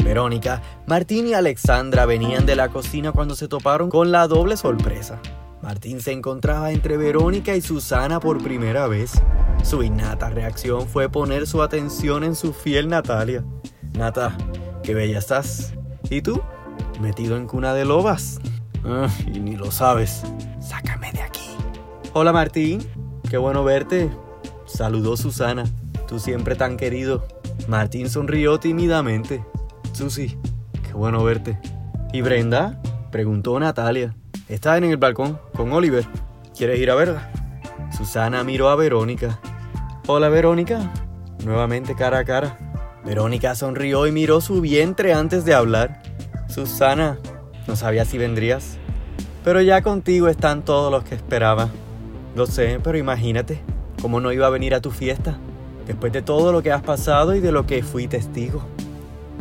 Verónica, 0.04 0.64
Martín 0.88 1.28
y 1.28 1.36
Alexandra 1.36 2.08
venían 2.08 2.48
de 2.48 2.56
la 2.56 2.70
cocina 2.70 3.12
cuando 3.12 3.36
se 3.36 3.48
toparon 3.48 3.92
con 3.92 4.12
la 4.12 4.28
doble 4.28 4.58
sorpresa. 4.58 5.22
Martín 5.64 6.02
se 6.02 6.12
encontraba 6.12 6.74
entre 6.74 6.98
Verónica 6.98 7.56
y 7.56 7.62
Susana 7.62 8.20
por 8.20 8.44
primera 8.44 8.86
vez. 8.88 9.14
Su 9.64 9.82
innata 9.82 10.30
reacción 10.30 10.90
fue 10.90 11.08
poner 11.08 11.48
su 11.48 11.62
atención 11.62 12.26
en 12.26 12.36
su 12.36 12.52
fiel 12.52 12.90
Natalia. 12.90 13.46
Nata, 13.98 14.38
qué 14.84 14.94
bella 14.94 15.20
estás. 15.20 15.74
¿Y 16.10 16.22
tú? 16.22 16.42
Metido 17.00 17.38
en 17.38 17.48
cuna 17.48 17.74
de 17.74 17.86
lobas. 17.86 18.42
Ah, 18.84 19.08
y 19.26 19.40
ni 19.40 19.56
lo 19.56 19.72
sabes. 19.72 20.24
Sácame 20.60 21.14
de 21.14 21.22
aquí. 21.22 21.56
Hola 22.12 22.34
Martín, 22.34 22.86
qué 23.30 23.38
bueno 23.38 23.64
verte. 23.64 24.12
Saludó 24.66 25.16
Susana. 25.16 25.64
Tú 26.10 26.20
siempre 26.20 26.56
tan 26.56 26.76
querido. 26.76 27.26
Martín 27.70 28.10
sonrió 28.10 28.60
tímidamente. 28.60 29.46
Susi, 29.94 30.38
qué 30.86 30.92
bueno 30.92 31.24
verte. 31.24 31.58
¿Y 32.12 32.22
Brenda? 32.22 32.82
Preguntó 33.12 33.58
Natalia. 33.62 34.14
Está 34.54 34.78
en 34.78 34.84
el 34.84 34.98
balcón 34.98 35.40
con 35.56 35.74
Oliver. 35.74 36.06
¿Quieres 36.56 36.80
ir 36.80 36.92
a 36.92 36.96
verla? 36.96 37.32
Susana 37.98 38.44
miró 38.44 38.70
a 38.70 38.76
Verónica. 38.76 39.40
Hola 40.06 40.30
Verónica. 40.30 40.94
Nuevamente 41.44 41.96
cara 41.96 42.20
a 42.20 42.24
cara. 42.24 42.56
Verónica 43.04 43.56
sonrió 43.56 44.06
y 44.06 44.12
miró 44.12 44.42
su 44.42 44.62
vientre 44.62 45.12
antes 45.12 45.44
de 45.44 45.56
hablar. 45.56 46.04
Susana, 46.50 47.18
no 47.66 47.76
sabía 47.76 48.06
si 48.06 48.20
vendrías. 48.20 48.78
Pero 49.44 49.60
ya 49.60 49.82
contigo 49.82 50.28
están 50.28 50.64
todos 50.64 50.92
los 50.92 51.04
que 51.04 51.16
esperaba. 51.16 51.70
Lo 52.36 52.46
sé, 52.46 52.80
pero 52.84 53.00
imagínate, 53.00 53.60
¿cómo 54.04 54.20
no 54.20 54.32
iba 54.32 54.46
a 54.46 54.52
venir 54.52 54.76
a 54.76 54.82
tu 54.82 54.92
fiesta? 54.92 55.36
Después 55.88 56.14
de 56.14 56.22
todo 56.22 56.52
lo 56.52 56.62
que 56.62 56.72
has 56.72 56.84
pasado 56.84 57.34
y 57.34 57.40
de 57.40 57.52
lo 57.52 57.66
que 57.66 57.82
fui 57.82 58.08
testigo. 58.08 58.64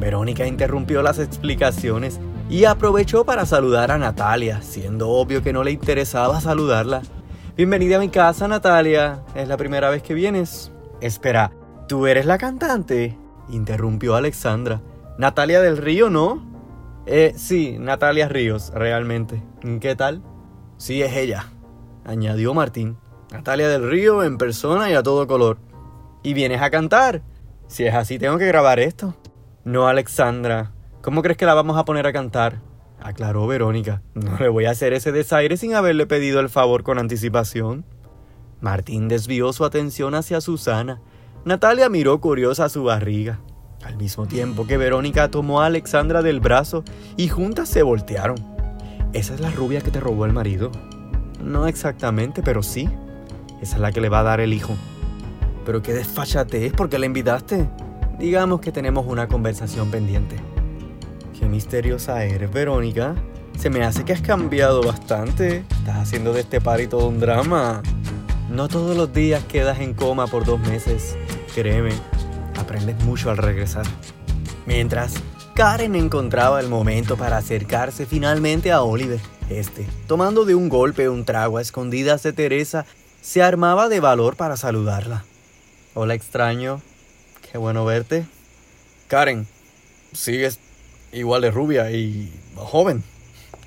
Verónica 0.01 0.47
interrumpió 0.47 1.03
las 1.03 1.19
explicaciones 1.19 2.19
y 2.53 2.67
aprovechó 2.67 3.25
para 3.25 3.47
saludar 3.47 3.91
a 3.91 3.97
Natalia, 3.97 4.61
siendo 4.61 5.09
obvio 5.09 5.43
que 5.43 5.55
no 5.55 5.65
le 5.65 5.71
interesaba 5.71 6.39
saludarla. 6.39 7.01
Bienvenida 7.57 7.97
a 7.97 8.01
mi 8.01 8.11
casa, 8.11 8.47
Natalia. 8.47 9.23
Es 9.35 9.49
la 9.49 9.57
primera 9.57 9.89
vez 9.89 10.03
que 10.03 10.13
vienes. 10.13 10.71
Espera, 11.01 11.51
¿tú 11.89 12.07
eres 12.07 12.27
la 12.27 12.37
cantante? 12.37 13.17
Interrumpió 13.49 14.17
Alexandra. 14.17 14.83
Natalia 15.17 15.63
del 15.63 15.79
Río, 15.79 16.11
¿no? 16.11 16.45
Eh, 17.07 17.33
sí, 17.37 17.79
Natalia 17.81 18.29
Ríos, 18.29 18.71
realmente. 18.75 19.43
¿Qué 19.81 19.97
tal? 19.97 20.23
Sí, 20.77 21.01
es 21.01 21.17
ella, 21.17 21.47
añadió 22.05 22.53
Martín. 22.53 22.99
Natalia 23.31 23.67
del 23.67 23.89
Río 23.89 24.25
en 24.25 24.37
persona 24.37 24.91
y 24.91 24.93
a 24.93 25.03
todo 25.03 25.27
color. 25.27 25.57
¿Y 26.23 26.35
vienes 26.35 26.61
a 26.61 26.69
cantar? 26.69 27.23
Si 27.67 27.87
es 27.87 27.95
así, 27.95 28.19
tengo 28.19 28.37
que 28.37 28.47
grabar 28.47 28.79
esto. 28.79 29.15
No, 29.65 29.89
Alexandra. 29.89 30.73
¿Cómo 31.03 31.21
crees 31.21 31.37
que 31.37 31.47
la 31.47 31.55
vamos 31.55 31.77
a 31.77 31.85
poner 31.85 32.07
a 32.07 32.13
cantar? 32.13 32.61
Aclaró 33.01 33.49
Verónica. 33.49 34.03
No 34.15 34.39
le 34.39 34.49
voy 34.49 34.67
a 34.67 34.71
hacer 34.71 34.93
ese 34.93 35.11
desaire 35.11 35.57
sin 35.57 35.75
haberle 35.75 36.07
pedido 36.07 36.39
el 36.39 36.49
favor 36.49 36.85
con 36.85 37.01
anticipación. 37.01 37.85
Martín 38.61 39.09
desvió 39.09 39.53
su 39.53 39.65
atención 39.65 40.15
hacia 40.15 40.41
Susana. 40.41 41.01
Natalia 41.45 41.89
miró 41.89 42.21
curiosa 42.21 42.69
su 42.69 42.85
barriga, 42.85 43.41
al 43.85 43.97
mismo 43.97 44.27
tiempo 44.27 44.65
que 44.65 44.77
Verónica 44.77 45.29
tomó 45.29 45.61
a 45.61 45.67
Alexandra 45.67 46.23
del 46.23 46.39
brazo 46.39 46.85
y 47.17 47.27
juntas 47.27 47.69
se 47.69 47.83
voltearon. 47.83 48.37
¿Esa 49.13 49.35
es 49.35 49.41
la 49.41 49.51
rubia 49.51 49.81
que 49.81 49.91
te 49.91 49.99
robó 49.99 50.25
el 50.25 50.33
marido? 50.33 50.71
No 51.43 51.67
exactamente, 51.67 52.45
pero 52.45 52.63
sí. 52.63 52.89
Esa 53.61 53.75
es 53.75 53.81
la 53.81 53.91
que 53.91 54.01
le 54.01 54.09
va 54.09 54.21
a 54.21 54.23
dar 54.23 54.41
el 54.41 54.53
hijo. 54.53 54.75
Pero 55.67 55.83
qué 55.83 55.95
desfachate 55.95 56.65
es 56.65 56.73
porque 56.73 57.01
la 57.01 57.07
invitaste. 57.07 57.69
Digamos 58.21 58.61
que 58.61 58.71
tenemos 58.71 59.05
una 59.09 59.27
conversación 59.27 59.91
pendiente. 59.91 60.52
Qué 61.43 61.49
misteriosa 61.49 62.23
eres, 62.23 62.53
Verónica. 62.53 63.17
Se 63.59 63.69
me 63.69 63.83
hace 63.83 64.05
que 64.05 64.13
has 64.13 64.23
cambiado 64.23 64.81
bastante. 64.81 65.65
Estás 65.81 65.97
haciendo 65.97 66.33
de 66.33 66.43
este 66.43 66.61
party 66.61 66.87
todo 66.87 67.09
un 67.09 67.19
drama. 67.19 67.83
No 68.49 68.69
todos 68.69 68.97
los 68.97 69.13
días 69.13 69.43
quedas 69.47 69.81
en 69.81 69.93
coma 69.93 70.29
por 70.29 70.45
dos 70.45 70.61
meses. 70.61 71.17
Créeme, 71.53 71.91
aprendes 72.57 72.97
mucho 73.03 73.29
al 73.29 73.39
regresar. 73.39 73.85
Mientras, 74.67 75.15
Karen 75.57 75.97
encontraba 75.97 76.61
el 76.61 76.69
momento 76.69 77.17
para 77.17 77.39
acercarse 77.39 78.07
finalmente 78.07 78.71
a 78.71 78.83
Oliver. 78.83 79.19
Este, 79.51 79.85
tomando 80.07 80.45
de 80.45 80.55
un 80.55 80.69
golpe 80.69 81.09
un 81.09 81.25
trago 81.25 81.59
a 81.59 81.63
escondidas 81.63 82.23
de 82.23 82.33
Teresa, 82.33 82.87
se 83.21 83.43
armaba 83.43 83.89
de 83.89 83.99
valor 83.99 84.37
para 84.37 84.57
saludarla. 84.57 85.25
Hola 85.95 86.15
extraño, 86.15 86.81
qué 87.51 87.59
bueno 87.59 87.85
verte. 87.85 88.27
Karen, 89.09 89.49
sigues 90.13 90.61
igual 91.13 91.43
de 91.43 91.51
rubia 91.51 91.91
y 91.91 92.33
joven. 92.57 93.03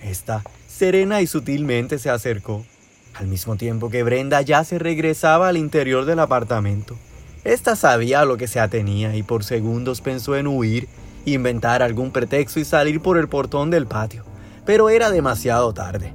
Esta, 0.02 0.44
serena 0.68 1.22
y 1.22 1.28
sutilmente 1.28 2.00
se 2.00 2.10
acercó, 2.10 2.66
al 3.14 3.28
mismo 3.28 3.56
tiempo 3.56 3.90
que 3.90 4.04
Brenda 4.04 4.42
ya 4.42 4.64
se 4.64 4.80
regresaba 4.80 5.48
al 5.48 5.58
interior 5.58 6.06
del 6.06 6.20
apartamento. 6.20 6.98
Esta 7.44 7.76
sabía 7.76 8.26
lo 8.26 8.38
que 8.38 8.48
se 8.48 8.60
atenía 8.60 9.16
y 9.16 9.24
por 9.24 9.44
segundos 9.44 10.02
pensó 10.02 10.36
en 10.36 10.48
huir, 10.48 10.88
inventar 11.26 11.82
algún 11.82 12.12
pretexto 12.12 12.60
y 12.60 12.66
salir 12.66 13.02
por 13.02 13.18
el 13.18 13.28
portón 13.28 13.70
del 13.70 13.88
patio, 13.88 14.26
pero 14.66 14.90
era 14.90 15.12
demasiado 15.12 15.74
tarde. 15.74 16.14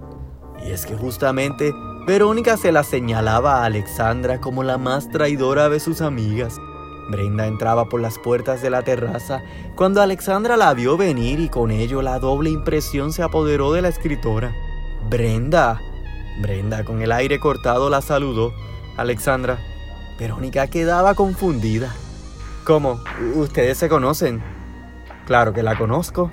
Y 0.66 0.72
es 0.72 0.86
que 0.86 0.94
justamente 0.94 1.72
Verónica 2.06 2.56
se 2.56 2.72
la 2.72 2.82
señalaba 2.82 3.62
a 3.62 3.64
Alexandra 3.66 4.40
como 4.40 4.62
la 4.62 4.78
más 4.78 5.08
traidora 5.10 5.68
de 5.68 5.80
sus 5.80 6.00
amigas. 6.00 6.56
Brenda 7.10 7.46
entraba 7.46 7.88
por 7.88 8.00
las 8.00 8.18
puertas 8.18 8.62
de 8.62 8.70
la 8.70 8.82
terraza 8.82 9.42
cuando 9.74 10.00
Alexandra 10.00 10.56
la 10.56 10.72
vio 10.74 10.96
venir 10.96 11.40
y 11.40 11.48
con 11.48 11.70
ello 11.70 12.02
la 12.02 12.18
doble 12.18 12.50
impresión 12.50 13.12
se 13.12 13.22
apoderó 13.22 13.72
de 13.72 13.82
la 13.82 13.88
escritora. 13.88 14.54
Brenda. 15.08 15.80
Brenda 16.40 16.84
con 16.84 17.02
el 17.02 17.12
aire 17.12 17.40
cortado 17.40 17.90
la 17.90 18.00
saludó. 18.00 18.52
Alexandra, 18.96 19.58
Verónica 20.18 20.66
quedaba 20.68 21.14
confundida. 21.14 21.92
¿Cómo? 22.64 23.00
¿Ustedes 23.34 23.78
se 23.78 23.88
conocen? 23.88 24.42
Claro 25.26 25.52
que 25.52 25.62
la 25.62 25.76
conozco. 25.76 26.30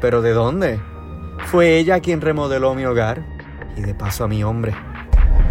¿Pero 0.00 0.22
de 0.22 0.32
dónde? 0.32 0.80
Fue 1.46 1.78
ella 1.78 2.00
quien 2.00 2.20
remodeló 2.20 2.74
mi 2.74 2.84
hogar 2.84 3.22
y 3.76 3.82
de 3.82 3.94
paso 3.94 4.24
a 4.24 4.28
mi 4.28 4.42
hombre. 4.42 4.74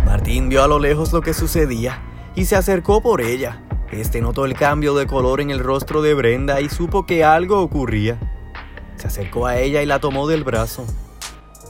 Martín 0.06 0.50
vio 0.50 0.63
a 0.63 0.67
lo 0.67 0.80
lejos 0.80 1.13
lo 1.13 1.22
que 1.22 1.34
sucedía 1.34 2.02
y 2.36 2.45
se 2.45 2.56
acercó 2.56 3.02
por 3.02 3.22
ella. 3.22 3.62
Este 3.91 4.21
notó 4.21 4.45
el 4.45 4.54
cambio 4.54 4.93
de 4.93 5.08
color 5.08 5.41
en 5.41 5.49
el 5.49 5.60
rostro 5.60 6.02
de 6.02 6.13
Brenda 6.13 6.62
y 6.62 6.69
supo 6.69 7.06
que 7.06 7.23
algo 7.23 7.60
ocurría. 7.62 8.19
Se 8.97 9.08
acercó 9.08 9.47
a 9.47 9.58
ella 9.58 9.82
y 9.82 9.86
la 9.86 9.99
tomó 9.99 10.28
del 10.28 10.43
brazo. 10.43 10.86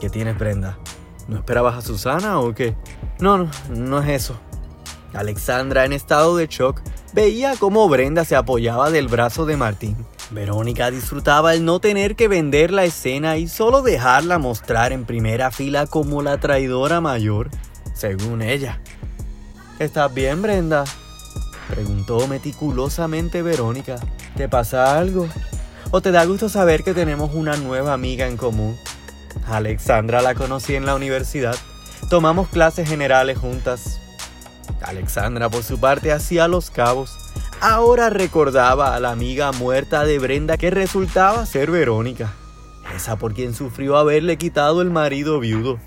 ¿Qué 0.00 0.10
tienes, 0.10 0.38
Brenda? 0.38 0.78
¿No 1.28 1.36
esperabas 1.36 1.76
a 1.76 1.82
Susana 1.82 2.40
o 2.40 2.54
qué? 2.54 2.76
No, 3.20 3.38
no, 3.38 3.50
no 3.70 4.02
es 4.02 4.08
eso. 4.08 4.38
Alexandra, 5.14 5.84
en 5.84 5.92
estado 5.92 6.36
de 6.36 6.46
shock, 6.46 6.82
veía 7.14 7.54
cómo 7.58 7.88
Brenda 7.88 8.24
se 8.24 8.36
apoyaba 8.36 8.90
del 8.90 9.08
brazo 9.08 9.46
de 9.46 9.56
Martín. 9.56 9.96
Verónica 10.30 10.90
disfrutaba 10.90 11.54
el 11.54 11.64
no 11.64 11.80
tener 11.80 12.16
que 12.16 12.28
vender 12.28 12.70
la 12.70 12.84
escena 12.84 13.36
y 13.36 13.48
solo 13.48 13.82
dejarla 13.82 14.38
mostrar 14.38 14.92
en 14.92 15.04
primera 15.04 15.50
fila 15.50 15.86
como 15.86 16.22
la 16.22 16.38
traidora 16.38 17.00
mayor, 17.00 17.50
según 17.94 18.42
ella. 18.42 18.80
¿Estás 19.78 20.12
bien, 20.12 20.42
Brenda? 20.42 20.84
Preguntó 21.70 22.26
meticulosamente 22.26 23.42
Verónica. 23.42 23.96
¿Te 24.36 24.48
pasa 24.48 24.98
algo? 24.98 25.28
¿O 25.92 26.00
te 26.00 26.10
da 26.10 26.24
gusto 26.24 26.48
saber 26.48 26.82
que 26.82 26.94
tenemos 26.94 27.30
una 27.32 27.56
nueva 27.56 27.92
amiga 27.92 28.26
en 28.26 28.36
común? 28.36 28.76
Alexandra 29.46 30.20
la 30.20 30.34
conocí 30.34 30.74
en 30.74 30.84
la 30.84 30.94
universidad. 30.94 31.56
Tomamos 32.08 32.48
clases 32.48 32.88
generales 32.88 33.38
juntas. 33.38 34.00
Alexandra, 34.82 35.48
por 35.48 35.62
su 35.62 35.78
parte, 35.78 36.10
hacía 36.10 36.48
los 36.48 36.70
cabos. 36.70 37.16
Ahora 37.60 38.10
recordaba 38.10 38.94
a 38.94 39.00
la 39.00 39.10
amiga 39.10 39.52
muerta 39.52 40.04
de 40.04 40.18
Brenda 40.18 40.56
que 40.56 40.70
resultaba 40.70 41.44
ser 41.46 41.70
Verónica, 41.70 42.32
esa 42.96 43.16
por 43.16 43.34
quien 43.34 43.54
sufrió 43.54 43.96
haberle 43.96 44.38
quitado 44.38 44.80
el 44.82 44.90
marido 44.90 45.38
viudo. 45.38 45.78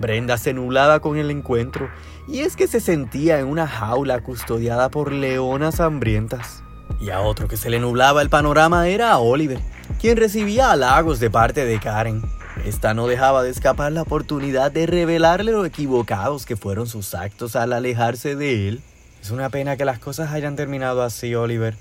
Brenda 0.00 0.36
se 0.38 0.52
nublaba 0.52 1.00
con 1.00 1.16
el 1.16 1.30
encuentro, 1.30 1.88
y 2.26 2.40
es 2.40 2.56
que 2.56 2.66
se 2.66 2.80
sentía 2.80 3.38
en 3.38 3.46
una 3.46 3.66
jaula 3.66 4.20
custodiada 4.20 4.88
por 4.88 5.12
leonas 5.12 5.80
hambrientas. 5.80 6.62
Y 7.00 7.10
a 7.10 7.20
otro 7.20 7.48
que 7.48 7.56
se 7.56 7.70
le 7.70 7.80
nublaba 7.80 8.22
el 8.22 8.30
panorama 8.30 8.88
era 8.88 9.12
a 9.12 9.18
Oliver, 9.18 9.60
quien 10.00 10.16
recibía 10.16 10.70
halagos 10.70 11.20
de 11.20 11.30
parte 11.30 11.64
de 11.64 11.78
Karen. 11.78 12.22
Esta 12.64 12.94
no 12.94 13.06
dejaba 13.06 13.42
de 13.42 13.50
escapar 13.50 13.92
la 13.92 14.02
oportunidad 14.02 14.70
de 14.70 14.86
revelarle 14.86 15.52
lo 15.52 15.64
equivocados 15.64 16.46
que 16.46 16.56
fueron 16.56 16.86
sus 16.86 17.14
actos 17.14 17.56
al 17.56 17.72
alejarse 17.72 18.36
de 18.36 18.68
él. 18.68 18.82
Es 19.20 19.30
una 19.30 19.50
pena 19.50 19.76
que 19.76 19.84
las 19.84 19.98
cosas 19.98 20.32
hayan 20.32 20.56
terminado 20.56 21.02
así, 21.02 21.34
Oliver. 21.34 21.76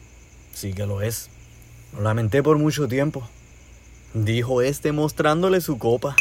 Sí 0.53 0.73
que 0.73 0.85
lo 0.85 1.01
es. 1.01 1.29
Lo 1.93 2.01
lamenté 2.01 2.41
por 2.41 2.57
mucho 2.57 2.87
tiempo. 2.87 3.27
Dijo 4.13 4.61
este 4.61 4.91
mostrándole 4.91 5.61
su 5.61 5.77
copa. 5.77 6.15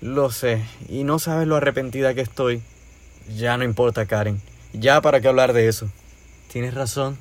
Lo 0.00 0.30
sé, 0.30 0.62
y 0.88 1.04
no 1.04 1.18
sabes 1.18 1.46
lo 1.46 1.56
arrepentida 1.56 2.14
que 2.14 2.20
estoy. 2.20 2.62
Ya 3.36 3.56
no 3.56 3.64
importa, 3.64 4.06
Karen. 4.06 4.40
Ya 4.72 5.00
para 5.00 5.20
qué 5.20 5.28
hablar 5.28 5.52
de 5.52 5.68
eso. 5.68 5.88
Tienes 6.52 6.74
razón. 6.74 7.18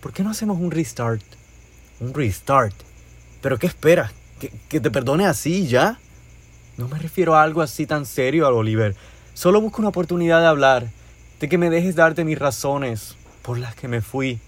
¿Por 0.00 0.12
qué 0.12 0.22
no 0.22 0.30
hacemos 0.30 0.58
un 0.58 0.70
restart? 0.70 1.22
Un 2.00 2.12
restart. 2.12 2.74
¿Pero 3.40 3.58
qué 3.58 3.66
esperas? 3.66 4.12
¿Que, 4.68 4.80
te 4.80 4.90
perdone 4.90 5.26
así 5.26 5.66
ya? 5.66 5.98
No 6.76 6.88
me 6.88 6.98
refiero 6.98 7.34
a 7.34 7.42
algo 7.42 7.62
así 7.62 7.86
tan 7.86 8.04
serio, 8.04 8.48
Oliver. 8.48 8.94
Solo 9.32 9.60
busco 9.60 9.80
una 9.80 9.88
oportunidad 9.88 10.40
de 10.40 10.46
hablar, 10.46 10.90
de 11.40 11.48
que 11.48 11.56
me 11.56 11.70
dejes 11.70 11.94
darte 11.94 12.24
mis 12.24 12.38
razones 12.38 13.16
por 13.42 13.58
las 13.58 13.74
que 13.74 13.88
me 13.88 14.00
fui. 14.00 14.40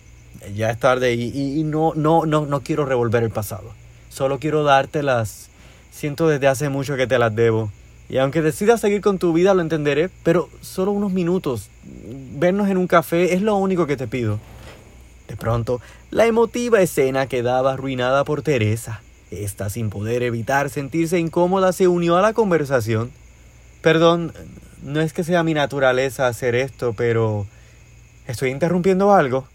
Ya 0.54 0.70
es 0.70 0.78
tarde 0.78 1.14
y, 1.14 1.62
no, 1.64 1.92
no, 1.94 2.26
no, 2.26 2.46
no 2.46 2.62
quiero 2.62 2.84
revolver 2.84 3.22
el 3.22 3.30
pasado. 3.30 3.72
Solo 4.10 4.38
quiero 4.38 4.64
dártelas. 4.64 5.48
Siento 5.90 6.28
desde 6.28 6.48
hace 6.48 6.68
mucho 6.68 6.96
que 6.96 7.06
te 7.06 7.18
las 7.18 7.34
debo. 7.34 7.72
Y 8.08 8.18
aunque 8.18 8.42
decidas 8.42 8.80
seguir 8.80 9.00
con 9.00 9.18
tu 9.18 9.32
vida, 9.32 9.54
lo 9.54 9.62
entenderé, 9.62 10.10
pero 10.22 10.48
solo 10.60 10.92
unos 10.92 11.12
minutos. 11.12 11.70
Vernos 11.84 12.68
en 12.68 12.76
un 12.76 12.86
café 12.86 13.34
es 13.34 13.42
lo 13.42 13.56
único 13.56 13.86
que 13.86 13.96
te 13.96 14.06
pido. 14.06 14.38
De 15.28 15.36
pronto, 15.36 15.80
la 16.10 16.26
emotiva 16.26 16.80
escena 16.80 17.26
quedaba 17.26 17.72
arruinada 17.72 18.24
por 18.24 18.42
Teresa. 18.42 19.00
Esta, 19.32 19.70
sin 19.70 19.90
poder 19.90 20.22
evitar 20.22 20.70
sentirse 20.70 21.18
incómoda, 21.18 21.72
se 21.72 21.88
unió 21.88 22.16
a 22.16 22.22
la 22.22 22.32
conversación. 22.32 23.10
Perdón, 23.82 24.32
no 24.82 25.00
es 25.00 25.12
que 25.12 25.24
sea 25.24 25.42
mi 25.42 25.54
naturaleza 25.54 26.28
hacer 26.28 26.54
esto, 26.54 26.94
pero... 26.96 27.46
¿Estoy 28.28 28.50
interrumpiendo 28.50 29.12
algo? 29.12 29.46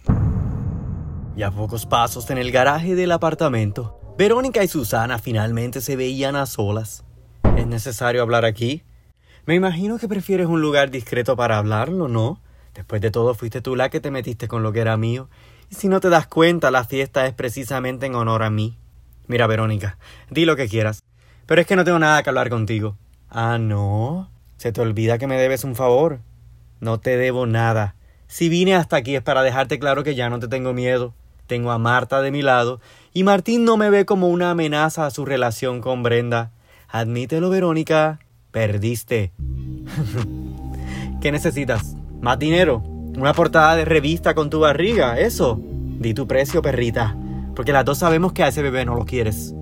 Y 1.36 1.44
a 1.44 1.52
pocos 1.52 1.86
pasos 1.86 2.30
en 2.30 2.38
el 2.38 2.52
garaje 2.52 2.96
del 2.96 3.12
apartamento, 3.12 4.00
Verónica 4.18 4.64
y 4.64 4.68
Susana 4.68 5.20
finalmente 5.20 5.82
se 5.82 5.96
veían 5.96 6.36
a 6.36 6.46
solas. 6.46 7.04
¿Es 7.58 7.68
necesario 7.68 8.22
hablar 8.22 8.46
aquí? 8.46 8.84
Me 9.46 9.56
imagino 9.56 9.98
que 9.98 10.08
prefieres 10.08 10.48
un 10.48 10.62
lugar 10.62 10.92
discreto 10.92 11.36
para 11.36 11.58
hablarlo, 11.58 12.08
¿no? 12.08 12.40
Después 12.74 13.02
de 13.02 13.12
todo 13.12 13.34
fuiste 13.34 13.62
tú 13.62 13.76
la 13.76 13.90
que 13.90 14.00
te 14.00 14.12
metiste 14.12 14.48
con 14.48 14.64
lo 14.64 14.72
que 14.72 14.80
era 14.80 14.98
mío. 14.98 15.30
Y 15.70 15.76
si 15.76 15.88
no 15.88 16.00
te 16.00 16.10
das 16.10 16.28
cuenta, 16.28 16.72
la 16.72 16.86
fiesta 16.86 17.26
es 17.28 17.34
precisamente 17.34 18.06
en 18.06 18.16
honor 18.16 18.44
a 18.44 18.50
mí. 18.50 18.78
Mira, 19.28 19.48
Verónica, 19.48 19.98
di 20.30 20.46
lo 20.46 20.56
que 20.56 20.68
quieras, 20.68 21.04
pero 21.46 21.62
es 21.62 21.68
que 21.68 21.76
no 21.76 21.84
tengo 21.84 22.00
nada 22.00 22.24
que 22.24 22.30
hablar 22.30 22.50
contigo. 22.50 22.98
Ah, 23.30 23.58
no. 23.58 24.30
Se 24.58 24.72
te 24.72 24.82
olvida 24.82 25.18
que 25.18 25.28
me 25.28 25.40
debes 25.40 25.64
un 25.64 25.76
favor. 25.76 26.20
No 26.80 27.00
te 27.00 27.18
debo 27.18 27.46
nada. 27.46 27.96
Si 28.28 28.48
vine 28.50 28.76
hasta 28.76 28.96
aquí 28.96 29.16
es 29.16 29.22
para 29.22 29.44
dejarte 29.44 29.80
claro 29.80 30.04
que 30.04 30.16
ya 30.16 30.30
no 30.30 30.40
te 30.40 30.48
tengo 30.48 30.74
miedo. 30.74 31.14
Tengo 31.48 31.72
a 31.72 31.78
Marta 31.78 32.22
de 32.22 32.32
mi 32.32 32.42
lado 32.42 32.80
y 33.14 33.24
Martín 33.24 33.66
no 33.66 33.76
me 33.76 33.90
ve 33.90 34.06
como 34.06 34.30
una 34.30 34.52
amenaza 34.52 35.06
a 35.06 35.12
su 35.12 35.26
relación 35.26 35.82
con 35.82 36.04
Brenda. 36.04 36.52
Admítelo, 36.92 37.50
Verónica. 37.50 38.20
Perdiste. 38.52 39.32
¿Qué 41.22 41.32
necesitas? 41.32 41.96
¿Más 42.20 42.38
dinero? 42.38 42.84
¿Una 43.18 43.34
portada 43.34 43.78
de 43.78 43.86
revista 43.86 44.36
con 44.36 44.50
tu 44.50 44.60
barriga? 44.60 45.18
¿Eso? 45.18 45.58
Di 46.00 46.14
tu 46.14 46.28
precio, 46.28 46.62
perrita, 46.62 47.16
porque 47.56 47.72
las 47.72 47.86
dos 47.86 48.00
sabemos 48.00 48.34
que 48.34 48.44
a 48.44 48.50
ese 48.50 48.62
bebé 48.62 48.84
no 48.84 48.96
lo 48.96 49.06
quieres. 49.06 49.56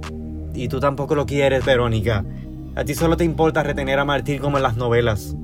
Y 0.56 0.70
tú 0.70 0.80
tampoco 0.80 1.14
lo 1.14 1.28
quieres, 1.28 1.64
Verónica. 1.64 2.26
A 2.76 2.84
ti 2.84 2.96
solo 2.96 3.16
te 3.16 3.26
importa 3.26 3.62
retener 3.62 4.00
a 4.00 4.06
Martín 4.06 4.40
como 4.40 4.58
en 4.58 4.64
las 4.64 4.76
novelas. 4.76 5.36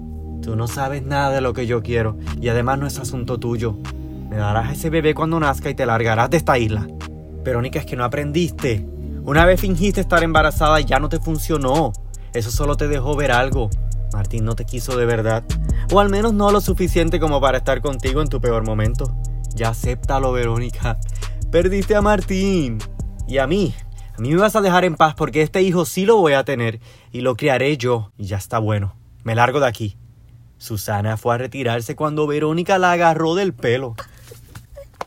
Tú 0.42 0.56
no 0.56 0.68
sabes 0.68 1.04
nada 1.04 1.30
de 1.36 1.42
lo 1.42 1.54
que 1.54 1.68
yo 1.68 1.84
quiero 1.84 2.18
y 2.42 2.50
además 2.50 2.80
no 2.80 2.88
es 2.88 2.98
asunto 2.98 3.40
tuyo. 3.40 3.78
Me 4.30 4.38
darás 4.38 4.70
a 4.70 4.74
ese 4.74 4.90
bebé 4.90 5.14
cuando 5.14 5.40
nazca 5.40 5.70
y 5.70 5.76
te 5.76 5.86
largarás 5.86 6.32
de 6.32 6.38
esta 6.38 6.58
isla. 6.58 6.88
Verónica, 7.44 7.78
es 7.78 7.86
que 7.86 7.96
no 7.96 8.04
aprendiste. 8.04 8.88
Una 9.26 9.44
vez 9.44 9.60
fingiste 9.60 10.02
estar 10.02 10.22
embarazada 10.24 10.80
y 10.80 10.86
ya 10.86 11.00
no 11.00 11.10
te 11.10 11.20
funcionó. 11.20 11.94
Eso 12.36 12.52
solo 12.52 12.78
te 12.78 12.88
dejó 12.88 13.16
ver 13.16 13.32
algo. 13.32 13.72
Martín 14.14 14.46
no 14.46 14.56
te 14.56 14.66
quiso 14.66 14.96
de 14.96 15.08
verdad. 15.08 15.44
O 15.92 16.00
al 16.00 16.10
menos 16.10 16.32
no 16.32 16.52
lo 16.52 16.62
suficiente 16.62 17.20
como 17.20 17.42
para 17.42 17.58
estar 17.58 17.82
contigo 17.82 18.22
en 18.22 18.28
tu 18.28 18.40
peor 18.40 18.64
momento. 18.64 19.18
Ya 19.56 19.70
acéptalo, 19.70 20.32
Verónica. 20.32 21.00
Perdiste 21.52 21.96
a 21.96 22.04
Martín. 22.04 22.78
Y 23.28 23.40
a 23.40 23.48
mí. 23.48 23.74
A 24.16 24.22
mí 24.22 24.30
me 24.30 24.42
vas 24.42 24.56
a 24.56 24.62
dejar 24.62 24.86
en 24.86 24.94
paz 24.94 25.16
porque 25.16 25.42
este 25.42 25.64
hijo 25.64 25.86
sí 25.86 26.06
lo 26.06 26.18
voy 26.18 26.34
a 26.34 26.46
tener 26.46 26.80
y 27.12 27.22
lo 27.22 27.36
criaré 27.36 27.76
yo. 27.78 28.12
Y 28.18 28.26
ya 28.26 28.38
está 28.38 28.60
bueno. 28.60 28.96
Me 29.24 29.34
largo 29.34 29.60
de 29.60 29.66
aquí. 29.66 29.98
Susana 30.60 31.18
fue 31.18 31.34
a 31.34 31.40
retirarse 31.40 31.96
cuando 31.96 32.28
Verónica 32.28 32.78
la 32.78 32.92
agarró 32.92 33.34
del 33.34 33.56
pelo. 33.56 33.96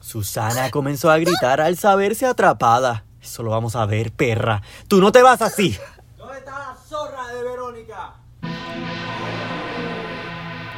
Susana 0.00 0.70
comenzó 0.70 1.08
a 1.08 1.18
gritar 1.18 1.60
al 1.60 1.76
saberse 1.76 2.26
atrapada. 2.26 3.04
Eso 3.28 3.42
lo 3.42 3.50
vamos 3.50 3.76
a 3.76 3.84
ver, 3.84 4.10
perra. 4.10 4.62
Tú 4.88 5.02
no 5.02 5.12
te 5.12 5.20
vas 5.20 5.42
así. 5.42 5.76
¿Dónde 6.16 6.38
está 6.38 6.58
la 6.58 6.74
zorra 6.74 7.28
de 7.28 7.42
Verónica? 7.42 8.14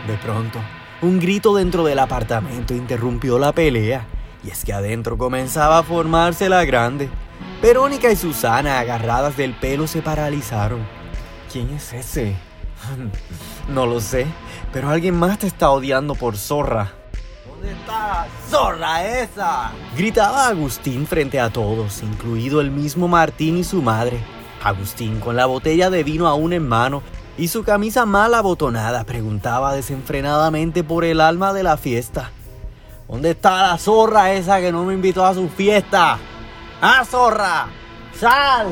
De 0.05 0.17
pronto, 0.17 0.59
un 1.01 1.21
grito 1.21 1.55
dentro 1.55 1.85
del 1.85 2.01
apartamento 2.01 2.75
interrumpió 2.75 3.39
la 3.39 3.53
pelea. 3.53 4.05
Y 4.43 4.51
es 4.51 4.65
que 4.65 4.73
adentro 4.73 5.17
comenzaba 5.17 5.79
a 5.79 5.83
formarse 5.85 6.49
la 6.49 6.65
grande. 6.65 7.09
Verónica 7.63 8.11
y 8.11 8.17
Susana, 8.17 8.81
agarradas 8.81 9.37
del 9.37 9.55
pelo, 9.55 9.87
se 9.87 10.03
paralizaron. 10.03 10.81
¿Quién 11.53 11.71
es 11.71 11.93
ese? 11.93 12.35
No 13.69 13.87
lo 13.87 14.01
sé, 14.01 14.27
pero 14.73 14.89
alguien 14.89 15.17
más 15.17 15.39
te 15.39 15.47
está 15.47 15.71
odiando 15.71 16.17
por 16.17 16.37
zorra. 16.37 16.95
¿Dónde 17.51 17.73
está 17.73 17.93
la 17.93 18.29
zorra 18.49 19.05
esa? 19.05 19.73
Gritaba 19.97 20.47
Agustín 20.47 21.07
frente 21.07 21.41
a 21.41 21.51
todos, 21.51 22.03
incluido 22.03 22.61
el 22.61 22.71
mismo 22.71 23.09
Martín 23.09 23.59
y 23.59 23.65
su 23.65 23.83
madre. 23.83 24.21
Agustín, 24.63 25.21
con 25.21 25.37
la 25.37 25.47
botella 25.47 25.91
de 25.91 26.05
vino 26.05 26.29
aún 26.29 26.53
en 26.53 26.67
mano 26.67 27.03
y 27.37 27.49
su 27.49 27.65
camisa 27.65 28.07
mal 28.07 28.35
abotonada, 28.35 29.05
preguntaba 29.05 29.75
desenfrenadamente 29.75 30.85
por 30.85 31.05
el 31.05 31.21
alma 31.21 31.53
de 31.53 31.63
la 31.63 31.77
fiesta. 31.77 32.31
¿Dónde 33.09 33.31
está 33.31 33.69
la 33.69 33.79
zorra 33.79 34.33
esa 34.33 34.61
que 34.61 34.71
no 34.71 34.85
me 34.85 34.95
invitó 34.95 35.27
a 35.27 35.35
su 35.35 35.49
fiesta? 35.49 36.19
¡Ah, 36.81 37.05
zorra! 37.05 37.67
¡Sal! 38.19 38.69